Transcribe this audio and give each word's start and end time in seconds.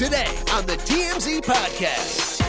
Today 0.00 0.34
on 0.54 0.64
the 0.64 0.76
TMZ 0.76 1.42
Podcast. 1.42 2.40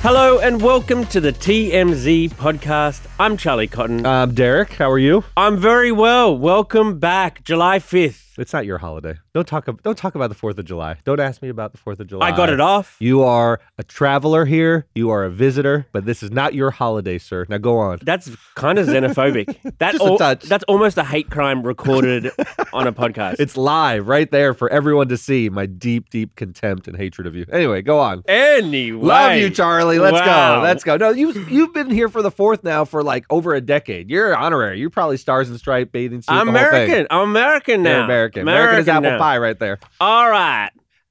Hello 0.00 0.38
and 0.38 0.62
welcome 0.62 1.04
to 1.08 1.20
the 1.20 1.30
TMZ 1.30 2.30
podcast. 2.30 3.06
I'm 3.20 3.36
Charlie 3.36 3.66
Cotton. 3.66 4.06
Um, 4.06 4.32
Derek, 4.32 4.72
how 4.72 4.90
are 4.90 4.98
you? 4.98 5.24
I'm 5.36 5.58
very 5.58 5.92
well. 5.92 6.34
Welcome 6.34 6.98
back, 6.98 7.44
July 7.44 7.80
5th. 7.80 8.27
It's 8.38 8.52
not 8.52 8.64
your 8.66 8.78
holiday. 8.78 9.16
Don't 9.34 9.46
talk. 9.46 9.68
ab- 9.68 9.82
Don't 9.82 9.98
talk 9.98 10.14
about 10.14 10.28
the 10.28 10.34
Fourth 10.34 10.58
of 10.58 10.64
July. 10.64 10.96
Don't 11.04 11.20
ask 11.20 11.42
me 11.42 11.48
about 11.48 11.72
the 11.72 11.78
Fourth 11.78 12.00
of 12.00 12.06
July. 12.06 12.28
I 12.28 12.36
got 12.36 12.48
it 12.50 12.60
off. 12.60 12.96
You 13.00 13.22
are 13.22 13.60
a 13.78 13.82
traveler 13.82 14.44
here. 14.44 14.86
You 14.94 15.10
are 15.10 15.24
a 15.24 15.30
visitor, 15.30 15.86
but 15.92 16.04
this 16.06 16.22
is 16.22 16.30
not 16.30 16.54
your 16.54 16.70
holiday, 16.70 17.18
sir. 17.18 17.46
Now 17.48 17.58
go 17.58 17.78
on. 17.78 17.98
That's 18.02 18.30
kind 18.54 18.78
of 18.78 18.86
xenophobic. 18.86 19.56
That 19.78 19.92
Just 19.92 20.02
a 20.04 20.06
al- 20.08 20.18
touch. 20.18 20.42
That's 20.44 20.64
almost 20.64 20.98
a 20.98 21.04
hate 21.04 21.30
crime 21.30 21.62
recorded 21.62 22.30
on 22.72 22.86
a 22.86 22.92
podcast. 22.92 23.36
It's 23.38 23.56
live 23.56 24.08
right 24.08 24.30
there 24.30 24.54
for 24.54 24.68
everyone 24.70 25.08
to 25.08 25.16
see. 25.16 25.48
My 25.48 25.66
deep, 25.66 26.10
deep 26.10 26.34
contempt 26.36 26.88
and 26.88 26.96
hatred 26.96 27.26
of 27.26 27.34
you. 27.36 27.44
Anyway, 27.52 27.82
go 27.82 27.98
on. 28.00 28.22
anyway. 28.26 29.06
Love 29.06 29.36
you, 29.36 29.50
Charlie. 29.50 29.98
Let's 29.98 30.14
Wow. 30.14 30.56
go. 30.56 30.62
Let's 30.62 30.84
go. 30.84 30.96
No, 30.96 31.10
you 31.10 31.32
you've 31.48 31.72
been 31.74 31.90
here 31.90 32.08
for 32.08 32.22
the 32.22 32.30
fourth 32.30 32.64
now 32.64 32.84
for 32.84 33.02
like 33.02 33.24
over 33.30 33.54
a 33.54 33.60
decade. 33.60 34.10
You're 34.10 34.34
honorary. 34.36 34.78
You're 34.80 34.90
probably 34.90 35.16
stars 35.16 35.48
and 35.48 35.58
stripe 35.58 35.92
bathing 35.92 36.22
suit. 36.22 36.32
I'm 36.32 36.46
the 36.46 36.52
whole 36.58 36.70
thing. 36.70 36.84
American. 36.84 37.06
I'm 37.10 37.28
American 37.30 37.82
now. 37.82 37.96
You're 37.96 38.04
American. 38.36 38.42
American 38.48 38.80
is 38.80 38.88
apple 38.88 39.10
now. 39.10 39.18
pie 39.18 39.38
right 39.38 39.58
there. 39.58 39.78
All 40.00 40.30
right. 40.30 40.70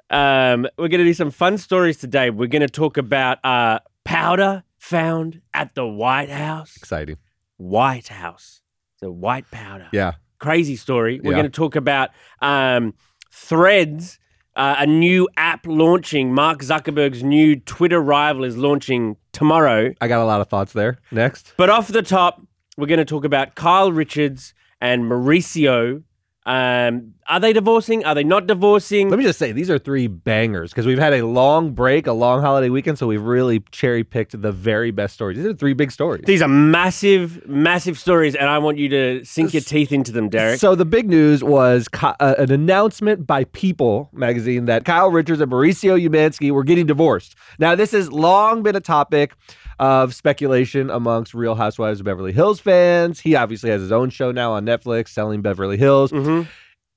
Um, 0.09 0.63
we're 0.77 0.87
going 0.87 0.99
to 0.99 1.03
do 1.03 1.13
some 1.13 1.31
fun 1.31 1.57
stories 1.57 1.97
today. 1.97 2.29
We're 2.29 2.47
going 2.47 2.61
to 2.61 2.69
talk 2.69 2.97
about 2.97 3.43
uh, 3.43 3.79
powder 4.05 4.63
found 4.77 5.41
at 5.53 5.75
the 5.75 5.85
White 5.85 6.29
House. 6.29 6.77
Exciting. 6.77 7.17
White 7.57 8.07
House. 8.07 8.61
The 9.01 9.11
white 9.11 9.49
powder. 9.51 9.89
Yeah. 9.91 10.13
crazy 10.39 10.75
story. 10.75 11.19
We're 11.23 11.31
Yeah. 11.31 11.38
going 11.39 11.51
to 11.51 11.55
talk 11.55 11.75
about 11.75 12.11
um, 12.41 12.93
Threads, 13.31 14.17
uh, 14.55 14.75
a 14.79 14.85
new 14.88 15.27
app 15.38 15.65
launching. 15.67 16.33
Mark 16.33 16.59
Zuckerberg's 16.61 17.21
new 17.23 17.55
Twitter 17.55 17.99
rival 18.01 18.43
is 18.43 18.57
launching 18.57 19.17
tomorrow. 19.31 19.93
I 20.01 20.07
got 20.07 20.21
a 20.21 20.25
lot 20.25 20.41
of 20.41 20.47
thoughts 20.47 20.73
there. 20.73 20.97
Next. 21.11 21.53
But 21.57 21.69
off 21.69 21.88
the 21.89 22.01
top, 22.01 22.41
we're 22.77 22.88
going 22.88 22.97
to 22.99 23.05
talk 23.05 23.25
about 23.25 23.55
Kyle 23.55 23.91
Richards 23.91 24.53
and 24.81 25.03
Mauricio. 25.03 26.03
Um, 26.48 27.14
are 27.28 27.42
they 27.42 27.52
divorcing? 27.52 28.06
Are 28.06 28.16
they 28.16 28.23
not 28.23 28.48
divorcing? 28.48 29.09
Let 29.09 29.20
me 29.20 29.26
just 29.26 29.38
say, 29.38 29.52
these 29.52 29.70
are 29.70 29.78
three 29.78 30.08
bangers 30.08 30.72
because 30.72 30.86
we've 30.86 30.98
had 30.98 31.14
a 31.14 31.26
long 31.26 31.73
break, 31.73 32.08
a 32.08 32.14
long 32.14 32.42
holiday 32.42 32.70
weekend, 32.70 32.98
so 32.98 33.06
we've 33.06 33.22
really 33.22 33.59
cherry 33.72 34.06
picked 34.06 34.42
the 34.42 34.53
very 34.53 34.92
best 34.92 35.14
stories. 35.14 35.36
These 35.36 35.45
are 35.45 35.53
three 35.53 35.73
big 35.73 35.92
stories. 35.92 36.23
These 36.25 36.42
are 36.42 36.48
massive, 36.48 37.45
massive 37.50 38.00
stories, 38.00 38.34
and 38.34 38.50
I 38.50 38.59
want 38.59 38.78
you 38.78 38.88
to 38.88 39.25
sink 39.25 39.53
your 39.53 39.62
teeth 39.62 39.92
into 39.92 40.14
them, 40.14 40.30
Derek. 40.30 40.62
So 40.62 40.73
the 40.73 40.86
big 40.86 41.09
news 41.09 41.44
was 41.44 41.90
uh, 42.02 42.36
an 42.38 42.50
announcement 42.50 43.28
by 43.28 43.44
People 43.44 44.09
magazine 44.14 44.66
that 44.66 44.86
Kyle 44.86 45.12
Richards 45.12 45.42
and 45.42 45.52
Mauricio 45.52 46.02
Umansky 46.02 46.52
were 46.52 46.64
getting 46.64 46.86
divorced. 46.86 47.36
Now, 47.59 47.75
this 47.75 47.92
has 47.92 48.09
long 48.09 48.64
been 48.64 48.78
a 48.78 48.81
topic 48.81 49.34
of 49.80 50.16
speculation 50.16 50.90
amongst 50.90 51.36
Real 51.36 51.53
Housewives 51.53 52.00
of 52.00 52.06
Beverly 52.06 52.31
Hills 52.31 52.59
fans. 52.59 53.19
He 53.19 53.36
obviously 53.36 53.69
has 53.69 53.80
his 53.80 53.91
own 53.91 54.09
show 54.09 54.31
now 54.31 54.53
on 54.53 54.66
Netflix, 54.66 55.09
Selling 55.09 55.41
Beverly 55.44 55.78
Hills. 55.78 56.12
Mhm. 56.44 56.48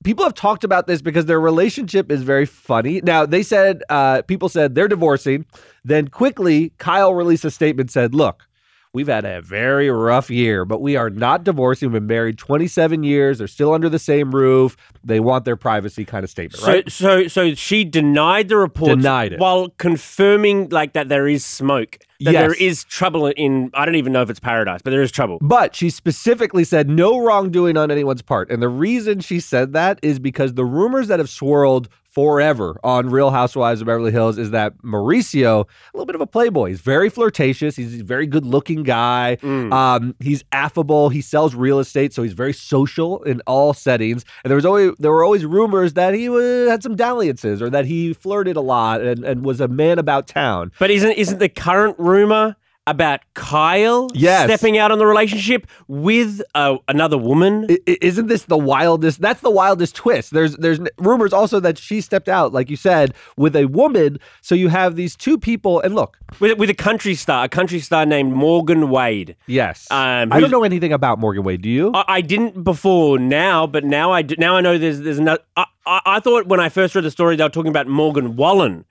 people 0.03 0.23
have 0.25 0.33
talked 0.33 0.63
about 0.63 0.87
this 0.87 1.01
because 1.01 1.25
their 1.27 1.39
relationship 1.39 2.11
is 2.11 2.23
very 2.23 2.45
funny. 2.45 3.01
Now 3.03 3.25
they 3.25 3.43
said 3.43 3.83
uh, 3.89 4.21
people 4.23 4.49
said 4.49 4.73
they're 4.75 4.87
divorcing. 4.87 5.45
Then 5.83 6.07
quickly, 6.07 6.73
Kyle 6.77 7.13
released 7.13 7.45
a 7.45 7.51
statement 7.51 7.91
said, 7.91 8.13
"Look, 8.15 8.47
we've 8.93 9.07
had 9.07 9.25
a 9.25 9.41
very 9.41 9.89
rough 9.89 10.29
year, 10.29 10.65
but 10.65 10.81
we 10.81 10.95
are 10.95 11.09
not 11.09 11.43
divorcing. 11.43 11.89
We've 11.91 12.01
been 12.01 12.07
married 12.07 12.37
27 12.37 13.03
years. 13.03 13.37
They're 13.37 13.47
still 13.47 13.73
under 13.73 13.89
the 13.89 13.99
same 13.99 14.31
roof. 14.35 14.75
They 15.03 15.19
want 15.19 15.45
their 15.45 15.55
privacy." 15.55 16.05
Kind 16.05 16.23
of 16.23 16.29
statement, 16.29 16.61
So, 16.61 16.67
right? 16.67 16.91
so, 16.91 17.27
so 17.27 17.53
she 17.53 17.83
denied 17.83 18.49
the 18.49 18.57
report, 18.57 18.89
Denied 18.97 19.33
it. 19.33 19.39
while 19.39 19.69
confirming 19.77 20.69
like 20.69 20.93
that 20.93 21.09
there 21.09 21.27
is 21.27 21.45
smoke, 21.45 21.99
that 22.21 22.33
Yes. 22.33 22.41
there 22.41 22.53
is 22.53 22.83
trouble 22.83 23.27
in. 23.27 23.71
I 23.73 23.85
don't 23.85 23.95
even 23.95 24.11
know 24.13 24.21
if 24.21 24.29
it's 24.29 24.39
paradise, 24.39 24.81
but 24.83 24.91
there 24.91 25.01
is 25.01 25.11
trouble. 25.11 25.37
But 25.41 25.75
she 25.75 25.89
specifically 25.89 26.63
said 26.63 26.89
no 26.89 27.19
wrongdoing 27.19 27.77
on 27.77 27.91
anyone's 27.91 28.21
part. 28.21 28.51
And 28.51 28.61
the 28.61 28.69
reason 28.69 29.21
she 29.21 29.39
said 29.39 29.73
that 29.73 29.99
is 30.01 30.19
because 30.19 30.53
the 30.55 30.65
rumors 30.65 31.07
that 31.07 31.19
have 31.19 31.29
swirled 31.29 31.87
forever 32.11 32.79
on 32.83 33.09
Real 33.09 33.31
Housewives 33.31 33.81
of 33.81 33.87
Beverly 33.87 34.11
Hills 34.11 34.37
is 34.37 34.51
that 34.51 34.77
Mauricio, 34.83 35.61
a 35.63 35.97
little 35.97 36.05
bit 36.05 36.15
of 36.15 36.21
a 36.21 36.27
playboy. 36.27 36.69
He's 36.69 36.81
very 36.81 37.09
flirtatious. 37.09 37.75
He's 37.75 38.01
a 38.01 38.03
very 38.03 38.27
good 38.27 38.45
looking 38.45 38.83
guy. 38.83 39.37
Mm. 39.41 39.71
Um, 39.73 40.15
he's 40.19 40.43
affable. 40.51 41.09
He 41.09 41.21
sells 41.21 41.55
real 41.55 41.79
estate, 41.79 42.13
so 42.13 42.21
he's 42.21 42.33
very 42.33 42.53
social 42.53 43.23
in 43.23 43.41
all 43.47 43.73
settings. 43.73 44.25
And 44.43 44.51
there 44.51 44.55
was 44.55 44.65
always 44.65 44.91
there 44.99 45.11
were 45.11 45.23
always 45.23 45.45
rumors 45.45 45.93
that 45.93 46.13
he 46.13 46.27
wa- 46.29 46.69
had 46.69 46.83
some 46.83 46.95
dalliances 46.95 47.61
or 47.61 47.69
that 47.69 47.85
he 47.85 48.13
flirted 48.13 48.57
a 48.57 48.61
lot 48.61 49.01
and, 49.01 49.23
and 49.23 49.45
was 49.45 49.61
a 49.61 49.67
man 49.67 49.97
about 49.97 50.27
town. 50.27 50.71
But 50.79 50.91
isn't 50.91 51.13
isn't 51.13 51.39
the 51.39 51.49
current 51.49 51.97
rumor 51.97 52.55
about 52.87 53.19
Kyle 53.35 54.09
Yes. 54.13 54.45
stepping 54.45 54.77
out 54.77 54.91
on 54.91 54.97
the 54.97 55.05
relationship 55.05 55.67
with 55.87 56.41
uh, 56.55 56.77
another 56.87 57.17
woman? 57.17 57.67
I- 57.69 57.77
i- 57.87 57.97
isn't 58.01 58.27
this 58.27 58.43
the 58.45 58.57
wildest 58.57 59.21
that's 59.21 59.41
the 59.41 59.51
wildest 59.51 59.95
twist 59.95 60.31
there's 60.33 60.55
there's 60.57 60.79
rumors 60.97 61.31
also 61.31 61.59
that 61.59 61.77
she 61.77 62.01
stepped 62.01 62.27
out 62.27 62.53
like 62.53 62.69
you 62.71 62.75
said 62.75 63.13
with 63.37 63.55
a 63.55 63.65
woman 63.65 64.19
so 64.41 64.55
you 64.55 64.67
have 64.69 64.95
these 64.95 65.15
two 65.15 65.37
people 65.37 65.79
and 65.81 65.93
look 65.93 66.17
with, 66.39 66.57
with 66.57 66.69
a 66.69 66.73
country 66.73 67.13
star, 67.13 67.45
a 67.45 67.49
country 67.49 67.79
star 67.79 68.05
named 68.05 68.33
Morgan 68.33 68.89
Wade. 68.89 69.35
yes 69.45 69.87
Um, 69.91 70.33
i 70.33 70.39
don't 70.39 70.51
know 70.51 70.63
anything 70.63 70.91
about 70.91 71.19
morgan 71.19 71.43
wade 71.43 71.61
do 71.61 71.69
you 71.69 71.91
I, 71.93 72.03
I 72.07 72.21
didn't 72.21 72.63
before 72.63 73.19
now, 73.19 73.67
but 73.67 73.83
now 73.83 74.11
I 74.11 74.23
do, 74.23 74.35
now 74.39 74.55
I 74.55 74.61
know 74.61 74.77
there's 74.77 75.01
there's 75.01 75.19
no. 75.19 75.37
I, 75.55 75.65
I, 75.85 76.01
I 76.05 76.19
thought 76.19 76.47
when 76.47 76.59
I 76.59 76.69
first 76.69 76.95
read 76.95 77.03
the 77.03 77.11
story 77.11 77.35
they 77.35 77.43
were 77.43 77.49
talking 77.49 77.69
about 77.69 77.87
Morgan 77.87 78.35
Wallen, 78.35 78.85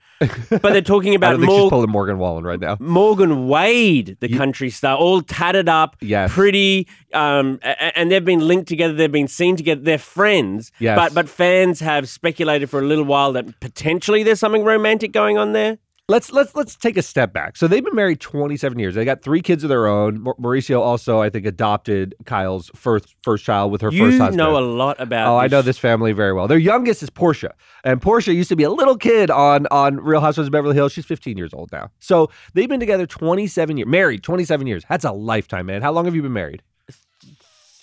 but 0.49 0.61
they're 0.61 0.81
talking 0.81 1.11
i 1.13 1.15
about 1.15 1.31
don't 1.31 1.39
think 1.41 1.51
she's 1.51 1.57
Morgan. 1.59 1.69
pulling 1.69 1.89
morgan 1.89 2.17
wallen 2.19 2.43
right 2.43 2.59
now 2.59 2.77
Morgan 2.79 3.47
Wade, 3.47 4.17
the 4.19 4.29
country 4.29 4.69
star, 4.69 4.95
all 4.97 5.21
tatted 5.21 5.67
up, 5.69 5.95
Yes. 6.01 6.31
pretty, 6.33 6.87
um, 7.13 7.59
a- 7.63 7.97
and 7.97 8.11
they've 8.11 8.23
been 8.23 8.39
linked 8.47 8.67
together. 8.67 8.93
They've 8.93 9.11
been 9.11 9.27
seen 9.27 9.55
together. 9.55 9.81
They're 9.81 9.97
friends. 9.97 10.71
Yes. 10.79 10.97
But 10.97 11.13
but 11.13 11.29
fans 11.29 11.79
have 11.79 12.07
speculated 12.09 12.69
for 12.69 12.79
a 12.79 12.85
little 12.85 13.05
while 13.05 13.33
that 13.33 13.59
potentially 13.59 14.23
there's 14.23 14.39
something 14.39 14.63
romantic 14.63 15.11
going 15.11 15.37
on 15.37 15.53
there. 15.53 15.77
Let's 16.09 16.31
let's 16.31 16.53
let's 16.55 16.75
take 16.75 16.97
a 16.97 17.01
step 17.01 17.31
back 17.31 17.55
so 17.55 17.67
they've 17.67 17.85
been 17.85 17.95
married 17.95 18.19
27 18.19 18.77
years 18.79 18.95
they 18.95 19.05
got 19.05 19.21
three 19.21 19.41
kids 19.41 19.63
of 19.63 19.69
their 19.69 19.87
own 19.87 20.19
mauricio 20.23 20.79
also 20.81 21.21
i 21.21 21.29
think 21.29 21.45
adopted 21.45 22.13
kyle's 22.25 22.69
first 22.75 23.15
first 23.23 23.45
child 23.45 23.71
with 23.71 23.81
her 23.81 23.91
you 23.91 24.05
first 24.05 24.17
husband 24.17 24.37
know 24.37 24.57
a 24.57 24.59
lot 24.59 24.99
about. 24.99 25.31
Oh, 25.31 25.37
I 25.37 25.47
know 25.47 25.61
this 25.61 25.77
family 25.77 26.11
very 26.11 26.33
well. 26.33 26.47
Their 26.47 26.57
youngest 26.57 27.03
is 27.03 27.09
Portia, 27.09 27.53
and 27.83 28.01
Portia 28.01 28.33
used 28.33 28.49
to 28.49 28.55
be 28.55 28.63
a 28.63 28.69
little 28.69 28.97
kid 28.97 29.29
on 29.29 29.67
on 29.67 29.97
Real 29.97 30.19
Housewives 30.19 30.47
of 30.47 30.51
Beverly 30.51 30.75
Hills. 30.75 30.91
She's 30.91 31.05
15 31.05 31.37
years 31.37 31.53
old 31.53 31.71
now. 31.71 31.89
So 31.99 32.29
they've 32.53 32.69
been 32.69 32.79
together 32.79 33.05
27 33.05 33.77
years, 33.77 33.87
married 33.87 34.23
27 34.23 34.67
years. 34.67 34.83
That's 34.89 35.05
a 35.05 35.11
lifetime, 35.11 35.67
man. 35.67 35.81
How 35.81 35.91
long 35.91 36.05
have 36.05 36.15
you 36.15 36.21
been 36.21 36.33
married? 36.33 36.61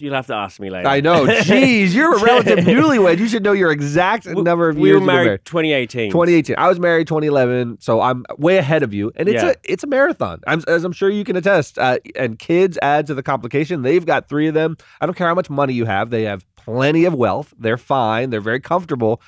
You'll 0.00 0.14
have 0.14 0.26
to 0.28 0.34
ask 0.34 0.60
me 0.60 0.70
later. 0.70 0.86
I 0.88 1.00
know. 1.00 1.26
Jeez, 1.26 1.92
you're 1.92 2.16
a 2.16 2.22
relative 2.22 2.60
newlywed. 2.60 3.19
You 3.19 3.26
should 3.28 3.43
know 3.43 3.52
your 3.52 3.70
exact 3.73 4.26
number 4.26 4.69
of 4.69 4.76
we 4.76 4.88
years. 4.90 4.94
were 4.94 5.00
you've 5.00 5.06
married 5.06 5.44
2018. 5.44 6.11
2018. 6.11 6.56
I 6.56 6.69
was 6.69 6.78
married 6.78 7.06
2011, 7.08 7.78
so 7.81 8.00
I'm 8.00 8.25
way 8.38 8.58
ahead 8.58 8.82
of 8.82 8.94
you, 8.94 9.11
and 9.17 9.28
it's 9.28 9.43
Yeah. 9.43 9.50
a 9.50 9.55
it's 9.64 9.84
a 9.84 9.87
marathon. 9.88 10.40
I'm, 10.46 10.62
as 10.69 10.84
I'm 10.84 10.93
sure 10.93 11.11
you 11.11 11.25
can 11.25 11.37
attest. 11.37 11.78
Uh, 11.78 11.99
and 12.17 12.38
kids 12.38 12.78
add 12.82 13.06
to 13.08 13.14
the 13.14 13.23
complication. 13.23 13.82
They've 13.82 14.06
got 14.06 14.28
three 14.28 14.46
of 14.49 14.55
them. 14.55 14.76
I 15.00 15.06
don't 15.06 15.14
care 15.17 15.26
how 15.28 15.34
much 15.34 15.50
money 15.50 15.73
you 15.75 15.84
have. 15.84 16.11
They 16.11 16.23
have 16.23 16.44
plenty 16.56 17.05
of 17.05 17.14
wealth. 17.14 17.52
They're 17.58 17.76
fine. 17.76 18.31
They're 18.31 18.40
very 18.40 18.61
comfortable, 18.61 19.20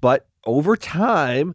but 0.00 0.26
over 0.46 0.76
time. 0.76 1.54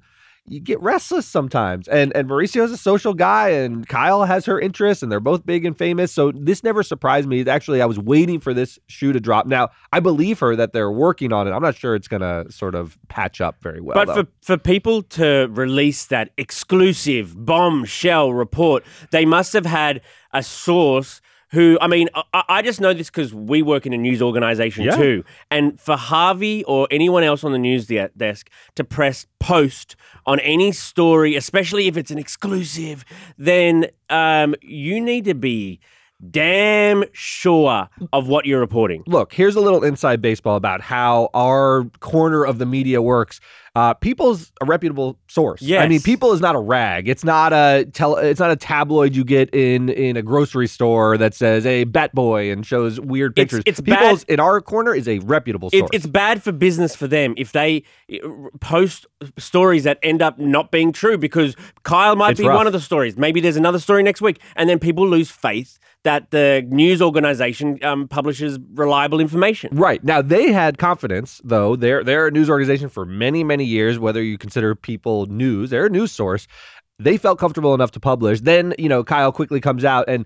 You 0.50 0.60
get 0.60 0.82
restless 0.82 1.28
sometimes, 1.28 1.88
and 1.88 2.16
and 2.16 2.28
Mauricio's 2.28 2.72
a 2.72 2.78
social 2.78 3.14
guy, 3.14 3.50
and 3.50 3.88
Kyle 3.88 4.24
has 4.24 4.46
her 4.46 4.60
interests, 4.60 5.04
and 5.04 5.12
they're 5.12 5.20
both 5.20 5.46
big 5.46 5.64
and 5.64 5.78
famous. 5.78 6.12
So 6.12 6.32
this 6.32 6.64
never 6.64 6.82
surprised 6.82 7.28
me. 7.28 7.48
Actually, 7.48 7.82
I 7.82 7.86
was 7.86 8.00
waiting 8.00 8.40
for 8.40 8.54
this 8.54 8.80
shoe 8.88 9.14
to 9.14 9.20
drop. 9.20 9.46
Now 9.46 9.70
I 9.94 10.00
believe 10.00 10.40
her 10.40 10.56
that 10.56 10.74
they're 10.74 10.92
working 10.92 11.32
on 11.32 11.48
it. 11.48 11.52
I'm 11.52 11.62
not 11.62 11.76
sure 11.76 11.94
it's 11.96 12.08
gonna 12.08 12.52
sort 12.52 12.74
of 12.74 12.98
patch 13.10 13.42
up 13.42 13.62
very 13.62 13.80
well. 13.80 13.94
But 13.94 14.08
though. 14.08 14.24
for, 14.24 14.28
for 14.42 14.58
people 14.58 15.04
to 15.04 15.48
release 15.52 16.06
that 16.08 16.32
exclusive 16.38 17.46
bombshell 17.46 18.34
report, 18.34 18.84
they 19.12 19.26
must 19.26 19.54
have 19.54 19.68
had 19.68 20.02
a 20.34 20.42
source 20.42 21.22
who 21.52 21.78
I 21.82 21.88
mean, 21.88 22.10
I, 22.34 22.44
I 22.50 22.62
just 22.62 22.80
know 22.80 22.94
this 22.94 23.10
because 23.10 23.34
we 23.34 23.62
work 23.62 23.86
in 23.86 23.94
a 23.94 23.98
news 23.98 24.22
organization 24.22 24.84
Yeah. 24.86 24.96
too. 24.96 25.24
And 25.50 25.80
for 25.80 25.96
Harvey 25.98 26.64
or 26.66 26.88
anyone 26.92 27.24
else 27.24 27.44
on 27.44 27.52
the 27.52 27.58
news 27.58 27.88
de- 27.88 28.10
desk 28.16 28.50
to 28.76 28.84
press 28.84 29.26
post 29.40 29.96
on 30.26 30.40
any 30.42 30.72
story, 30.72 31.36
especially 31.36 31.88
if 31.88 31.98
it's 31.98 32.12
an 32.12 32.20
exclusive, 32.20 33.04
then 33.38 33.88
um, 34.10 34.56
you 34.62 35.02
need 35.02 35.26
to 35.26 35.34
be 35.34 35.80
damn 36.32 37.04
sure 37.14 37.88
of 38.14 38.28
what 38.28 38.46
you're 38.46 38.60
reporting. 38.60 39.04
look, 39.08 39.34
here's 39.34 39.56
a 39.56 39.62
little 39.62 39.84
inside 39.84 40.22
baseball 40.22 40.56
about 40.56 40.82
how 40.82 41.30
our 41.34 41.86
corner 42.00 42.44
of 42.46 42.58
the 42.60 42.66
media 42.66 43.02
works. 43.02 43.40
Uh, 43.76 43.94
People's 43.94 44.52
a 44.62 44.66
reputable 44.66 45.18
source. 45.28 45.62
I 45.64 45.88
mean, 45.88 46.02
People 46.02 46.34
is 46.34 46.42
not 46.42 46.56
a 46.56 46.60
rag. 46.60 47.08
It's 47.08 47.24
not 47.24 47.54
a 47.54 47.86
tel- 47.94 48.18
It's 48.18 48.40
not 48.40 48.52
a 48.52 48.56
tabloid 48.56 49.16
you 49.16 49.24
get 49.24 49.54
in 49.54 49.90
in 49.90 50.18
a 50.18 50.22
grocery 50.22 50.68
store 50.68 51.18
that 51.18 51.34
says 51.36 51.66
"a 51.66 51.84
Bat 51.86 52.14
Boy" 52.16 52.52
and 52.52 52.66
shows 52.66 53.00
weird 53.00 53.36
pictures. 53.36 53.62
it's 53.66 53.80
People's 53.80 54.26
bad- 54.26 54.34
in 54.34 54.40
our 54.40 54.60
corner 54.60 54.94
is 54.94 55.08
a 55.08 55.20
reputable 55.20 55.70
It, 55.72 55.80
source. 55.80 55.90
it's 55.94 56.08
bad 56.08 56.42
for 56.44 56.52
business 56.52 56.96
for 56.96 57.08
them 57.08 57.36
if 57.38 57.52
they 57.52 57.84
uh, 58.12 58.28
post 58.60 59.06
stories 59.38 59.84
that 59.86 60.00
end 60.04 60.22
up 60.22 60.40
not 60.40 60.72
being 60.72 60.92
true 60.92 61.18
because 61.18 61.56
Kyle 61.84 62.16
might 62.16 62.32
It's 62.32 62.42
be 62.42 62.48
rough. 62.48 62.58
one 62.58 62.68
of 62.68 62.74
the 62.74 62.82
stories. 62.82 63.16
Maybe 63.18 63.40
there's 63.40 63.56
another 63.58 63.80
story 63.80 64.02
next 64.04 64.20
week, 64.22 64.40
and 64.56 64.68
then 64.68 64.80
people 64.80 65.08
lose 65.08 65.30
faith 65.32 65.78
that 66.04 66.32
the 66.32 66.66
news 66.70 67.02
organization 67.02 67.78
um, 67.84 68.08
publishes 68.08 68.58
reliable 68.74 69.20
information. 69.20 69.76
Right. 69.76 70.04
Now 70.04 70.22
they 70.22 70.52
had 70.52 70.78
confidence 70.78 71.42
though. 71.44 71.76
They're 71.76 72.04
they're 72.04 72.28
a 72.28 72.32
news 72.32 72.50
organization 72.50 72.90
for 72.90 73.06
many, 73.06 73.44
many 73.44 73.66
years, 73.66 74.00
whether 74.00 74.24
you 74.24 74.38
consider 74.38 74.76
people 74.76 75.26
news, 75.26 75.70
they're 75.72 75.88
a 75.88 75.90
news 75.90 76.12
source. 76.12 76.48
They 77.00 77.18
felt 77.18 77.40
comfortable 77.40 77.74
enough 77.74 77.92
to 77.92 78.00
publish. 78.00 78.42
Then, 78.42 78.74
you 78.78 78.90
know, 78.90 79.04
Kyle 79.04 79.32
quickly 79.32 79.60
comes 79.62 79.84
out 79.86 80.06
and 80.08 80.26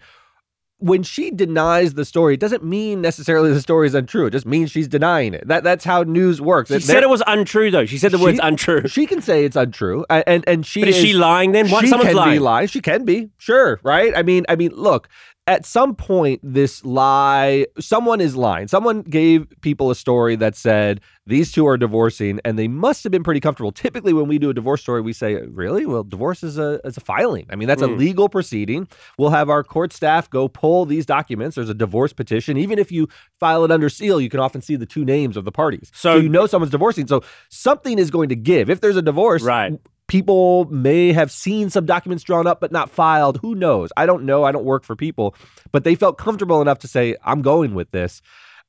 when 0.80 1.02
she 1.02 1.32
denies 1.32 1.94
the 1.94 2.04
story, 2.04 2.34
it 2.34 2.42
doesn't 2.42 2.62
mean 2.64 3.00
necessarily 3.02 3.54
the 3.54 3.62
story 3.62 3.88
is 3.88 3.96
untrue. 3.96 4.26
It 4.26 4.32
just 4.32 4.46
means 4.46 4.70
she's 4.70 4.88
denying 4.88 5.34
it. 5.34 5.48
That 5.48 5.64
that's 5.64 5.86
how 5.86 6.04
news 6.04 6.42
works. 6.42 6.68
She 6.68 6.74
They're- 6.74 6.82
said 6.82 7.04
it 7.04 7.10
was 7.10 7.24
untrue, 7.26 7.72
though. 7.72 7.86
She 7.86 7.98
said 7.98 8.12
the 8.12 8.18
She- 8.18 8.24
words 8.24 8.40
untrue. 8.44 8.86
She 8.90 9.06
can 9.06 9.22
say 9.22 9.46
it's 9.46 9.56
untrue, 9.56 10.06
and 10.10 10.44
and 10.46 10.66
she 10.66 10.82
But 10.82 10.90
is, 10.90 10.98
she 10.98 11.14
lying 11.14 11.54
then? 11.54 11.70
What? 11.70 11.82
she 11.86 11.88
Someone's 11.88 12.10
can 12.10 12.18
lying. 12.18 12.32
be 12.36 12.40
lying. 12.40 12.68
She 12.68 12.82
can 12.82 13.06
be, 13.06 13.30
sure, 13.38 13.80
right? 13.84 14.12
I 14.18 14.24
mean, 14.24 14.46
I 14.50 14.58
mean, 14.58 14.72
look. 14.74 15.08
At 15.46 15.66
some 15.66 15.94
point, 15.94 16.40
this 16.42 16.86
lie, 16.86 17.66
someone 17.78 18.22
is 18.22 18.34
lying. 18.34 18.70
Someone 18.70 19.02
gave 19.02 19.46
people 19.60 19.92
a 19.92 19.96
story 19.96 20.38
that 20.38 20.56
said 20.56 21.02
these 21.28 21.52
two 21.52 21.68
are 21.68 21.76
divorcing, 21.78 22.40
and 22.46 22.58
they 22.58 22.70
must 22.70 23.04
have 23.04 23.12
been 23.12 23.24
pretty 23.24 23.42
comfortable. 23.42 23.74
Typically, 23.74 24.14
when 24.14 24.30
we 24.30 24.40
do 24.40 24.50
a 24.50 24.54
divorce 24.54 24.82
story, 24.82 25.02
we 25.02 25.12
say, 25.12 25.36
"Really? 25.52 25.86
Well, 25.86 26.04
divorce 26.06 26.44
is 26.44 26.58
a 26.58 26.80
is 26.86 26.96
a 26.96 27.02
filing. 27.02 27.46
I 27.50 27.58
mean, 27.58 27.68
that's 27.68 27.82
a 27.82 27.88
Mm. 27.90 27.98
legal 27.98 28.30
proceeding. 28.30 28.88
We'll 29.18 29.32
have 29.32 29.50
our 29.50 29.66
court 29.66 29.92
staff 29.92 30.30
go 30.30 30.48
pull 30.48 30.86
these 30.86 31.06
documents. 31.06 31.56
There's 31.58 31.70
a 31.70 31.74
divorce 31.74 32.14
petition. 32.14 32.56
Even 32.56 32.80
if 32.80 32.90
you 32.90 33.10
file 33.42 33.66
it 33.66 33.72
under 33.72 33.90
seal, 33.90 34.22
you 34.22 34.30
can 34.30 34.40
often 34.40 34.62
see 34.62 34.78
the 34.78 34.86
two 34.86 35.04
names 35.04 35.36
of 35.36 35.44
the 35.44 35.52
parties, 35.52 35.92
So- 35.94 36.16
so 36.16 36.20
you 36.22 36.30
know 36.30 36.46
someone's 36.46 36.72
divorcing. 36.72 37.06
So 37.08 37.22
something 37.50 38.00
is 38.00 38.12
going 38.12 38.30
to 38.30 38.36
give. 38.38 38.70
If 38.70 38.80
there's 38.80 38.96
a 38.98 39.02
divorce, 39.02 39.44
Right. 39.44 39.74
People 40.08 40.66
may 40.66 41.14
have 41.14 41.32
seen 41.32 41.70
some 41.70 41.86
documents 41.86 42.24
drawn 42.24 42.48
up 42.48 42.60
but 42.60 42.72
not 42.72 42.90
filed. 42.90 43.38
Who 43.42 43.56
knows? 43.56 43.90
I 43.98 44.06
don't 44.06 44.26
know. 44.26 44.44
I 44.44 44.52
don't 44.52 44.66
work 44.66 44.84
for 44.84 44.96
people, 44.96 45.36
but 45.72 45.84
they 45.84 45.96
felt 45.96 46.18
comfortable 46.18 46.62
enough 46.62 46.80
to 46.80 46.88
say, 46.88 47.16
I'm 47.24 47.42
going 47.42 47.74
with 47.74 47.92
this. 47.92 48.22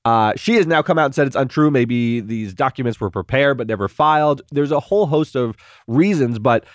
Uh, 0.04 0.34
she 0.36 0.54
has 0.56 0.66
now 0.66 0.82
come 0.82 0.98
out 0.98 1.06
and 1.06 1.14
said 1.14 1.26
it's 1.26 1.36
untrue. 1.36 1.70
Maybe 1.70 2.20
these 2.20 2.52
documents 2.52 3.00
were 3.00 3.10
prepared 3.10 3.56
but 3.56 3.66
never 3.66 3.88
filed. 3.88 4.42
There's 4.50 4.70
a 4.70 4.80
whole 4.80 5.06
host 5.06 5.34
of 5.34 5.56
reasons, 5.86 6.38
but 6.38 6.66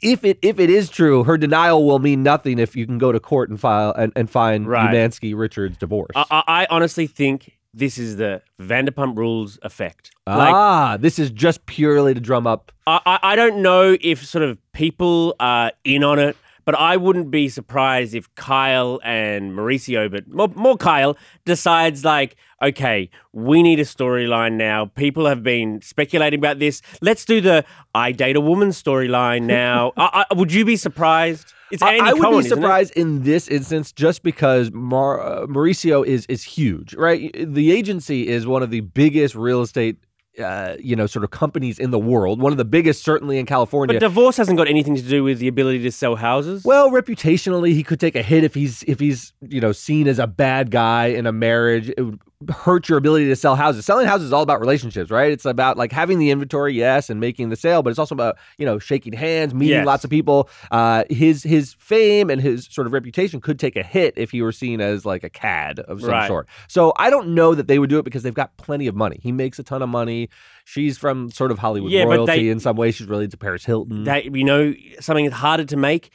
if 0.00 0.24
it 0.24 0.40
if 0.42 0.58
it 0.58 0.70
is 0.70 0.90
true, 0.90 1.22
her 1.22 1.38
denial 1.38 1.86
will 1.86 2.00
mean 2.00 2.24
nothing 2.24 2.58
if 2.58 2.74
you 2.74 2.84
can 2.84 2.98
go 2.98 3.12
to 3.12 3.20
court 3.20 3.48
and 3.48 3.60
file 3.60 3.92
and, 3.92 4.12
and 4.16 4.28
find 4.28 4.66
Right. 4.66 4.92
Umansky 4.92 5.36
Richards 5.36 5.76
divorce. 5.76 6.10
I, 6.16 6.24
I, 6.30 6.42
I 6.46 6.66
honestly 6.68 7.06
think 7.06 7.57
this 7.78 7.96
is 7.96 8.16
the 8.16 8.42
Vanderpump 8.60 9.16
Rules 9.16 9.58
effect. 9.62 10.10
Like, 10.26 10.54
ah, 10.54 10.96
this 10.98 11.18
is 11.18 11.30
just 11.30 11.64
purely 11.66 12.12
to 12.12 12.20
drum 12.20 12.46
up. 12.46 12.72
I, 12.86 13.00
I 13.06 13.18
I 13.22 13.36
don't 13.36 13.62
know 13.62 13.96
if 14.00 14.24
sort 14.26 14.44
of 14.44 14.58
people 14.72 15.34
are 15.40 15.72
in 15.84 16.04
on 16.04 16.18
it, 16.18 16.36
but 16.68 16.74
I 16.74 16.98
wouldn't 16.98 17.30
be 17.30 17.48
surprised 17.48 18.14
if 18.14 18.34
Kyle 18.34 19.00
and 19.02 19.52
Mauricio, 19.52 20.10
but 20.10 20.28
more, 20.28 20.48
more 20.48 20.76
Kyle, 20.76 21.16
decides 21.46 22.04
like, 22.04 22.36
okay, 22.60 23.08
we 23.32 23.62
need 23.62 23.80
a 23.80 23.84
storyline 23.84 24.54
now. 24.54 24.84
People 24.84 25.24
have 25.24 25.42
been 25.42 25.80
speculating 25.80 26.38
about 26.38 26.58
this. 26.58 26.82
Let's 27.00 27.24
do 27.24 27.40
the 27.40 27.64
I 27.94 28.12
date 28.12 28.36
a 28.36 28.40
woman 28.42 28.68
storyline 28.68 29.44
now. 29.44 29.92
I, 29.96 30.26
I, 30.30 30.34
would 30.34 30.52
you 30.52 30.66
be 30.66 30.76
surprised? 30.76 31.54
It's 31.70 31.82
I- 31.82 31.94
Andy 31.94 32.10
I 32.10 32.12
would 32.14 32.22
Cohen, 32.22 32.42
be 32.42 32.48
surprised 32.48 32.92
in 32.96 33.22
this 33.22 33.48
instance 33.48 33.92
just 33.92 34.22
because 34.22 34.70
Mar- 34.72 35.20
uh, 35.20 35.46
Mauricio 35.46 36.06
is 36.06 36.24
is 36.26 36.42
huge, 36.42 36.94
right? 36.94 37.34
The 37.38 37.72
agency 37.72 38.28
is 38.28 38.46
one 38.46 38.62
of 38.62 38.70
the 38.70 38.80
biggest 38.80 39.34
real 39.34 39.60
estate, 39.62 39.96
uh, 40.42 40.74
you 40.80 40.96
know, 40.96 41.06
sort 41.06 41.24
of 41.24 41.30
companies 41.30 41.78
in 41.78 41.90
the 41.90 41.98
world. 41.98 42.40
One 42.40 42.52
of 42.52 42.58
the 42.58 42.64
biggest, 42.64 43.02
certainly 43.04 43.38
in 43.38 43.46
California. 43.46 43.94
But 43.94 44.00
divorce 44.00 44.36
hasn't 44.36 44.56
got 44.56 44.68
anything 44.68 44.94
to 44.96 45.02
do 45.02 45.24
with 45.24 45.38
the 45.40 45.48
ability 45.48 45.80
to 45.82 45.92
sell 45.92 46.16
houses. 46.16 46.64
well, 46.64 46.90
reputationally, 46.90 47.72
he 47.72 47.82
could 47.82 48.00
take 48.00 48.16
a 48.16 48.22
hit 48.22 48.44
if 48.44 48.54
he's 48.54 48.82
if 48.84 48.98
he's 49.00 49.32
you 49.42 49.60
know 49.60 49.72
seen 49.72 50.08
as 50.08 50.18
a 50.18 50.26
bad 50.26 50.70
guy 50.70 51.06
in 51.06 51.26
a 51.26 51.32
marriage. 51.32 51.90
It 51.96 52.02
would 52.02 52.18
hurt 52.50 52.88
your 52.88 52.98
ability 52.98 53.26
to 53.26 53.34
sell 53.34 53.56
houses. 53.56 53.84
Selling 53.84 54.06
houses 54.06 54.28
is 54.28 54.32
all 54.32 54.42
about 54.42 54.60
relationships, 54.60 55.10
right? 55.10 55.32
It's 55.32 55.44
about 55.44 55.76
like 55.76 55.90
having 55.90 56.20
the 56.20 56.30
inventory, 56.30 56.72
yes, 56.72 57.10
and 57.10 57.18
making 57.18 57.48
the 57.48 57.56
sale, 57.56 57.82
but 57.82 57.90
it's 57.90 57.98
also 57.98 58.14
about 58.14 58.36
you 58.58 58.64
know 58.64 58.78
shaking 58.78 59.12
hands, 59.12 59.52
meeting 59.54 59.78
Yes. 59.78 59.86
lots 59.86 60.04
of 60.04 60.10
people. 60.10 60.48
Uh, 60.70 61.02
his 61.10 61.42
his 61.42 61.74
fame 61.80 62.30
and 62.30 62.40
his 62.40 62.68
sort 62.70 62.86
of 62.86 62.92
reputation 62.92 63.40
could 63.40 63.58
take 63.58 63.74
a 63.74 63.82
hit 63.82 64.14
if 64.16 64.30
he 64.30 64.40
were 64.40 64.52
seen 64.52 64.80
as 64.80 65.04
like 65.04 65.24
a 65.24 65.30
cad 65.30 65.80
of 65.80 66.00
some 66.00 66.10
Right. 66.10 66.28
sort. 66.28 66.46
So 66.68 66.92
I 66.96 67.10
don't 67.10 67.34
know 67.34 67.54
that 67.56 67.66
they 67.66 67.80
would 67.80 67.90
do 67.90 67.98
it 67.98 68.04
because 68.04 68.22
they've 68.22 68.32
got 68.32 68.56
plenty 68.56 68.86
of 68.86 68.94
money. 68.94 69.18
He 69.20 69.32
makes 69.32 69.58
a 69.58 69.64
ton 69.64 69.82
of 69.82 69.88
money. 69.88 70.28
She's 70.64 70.96
from 70.96 71.30
sort 71.30 71.50
of 71.50 71.58
Hollywood 71.58 71.90
Yeah, 71.90 72.04
royalty 72.04 72.32
they- 72.44 72.48
in 72.50 72.60
some 72.60 72.76
way. 72.76 72.92
She's 72.92 73.08
related 73.08 73.32
to 73.32 73.36
Paris 73.36 73.64
Hilton. 73.64 74.04
that 74.04 74.26
you 74.36 74.44
know 74.44 74.74
something 75.00 75.24
that's 75.24 75.36
harder 75.36 75.64
to 75.64 75.76
make. 75.76 76.10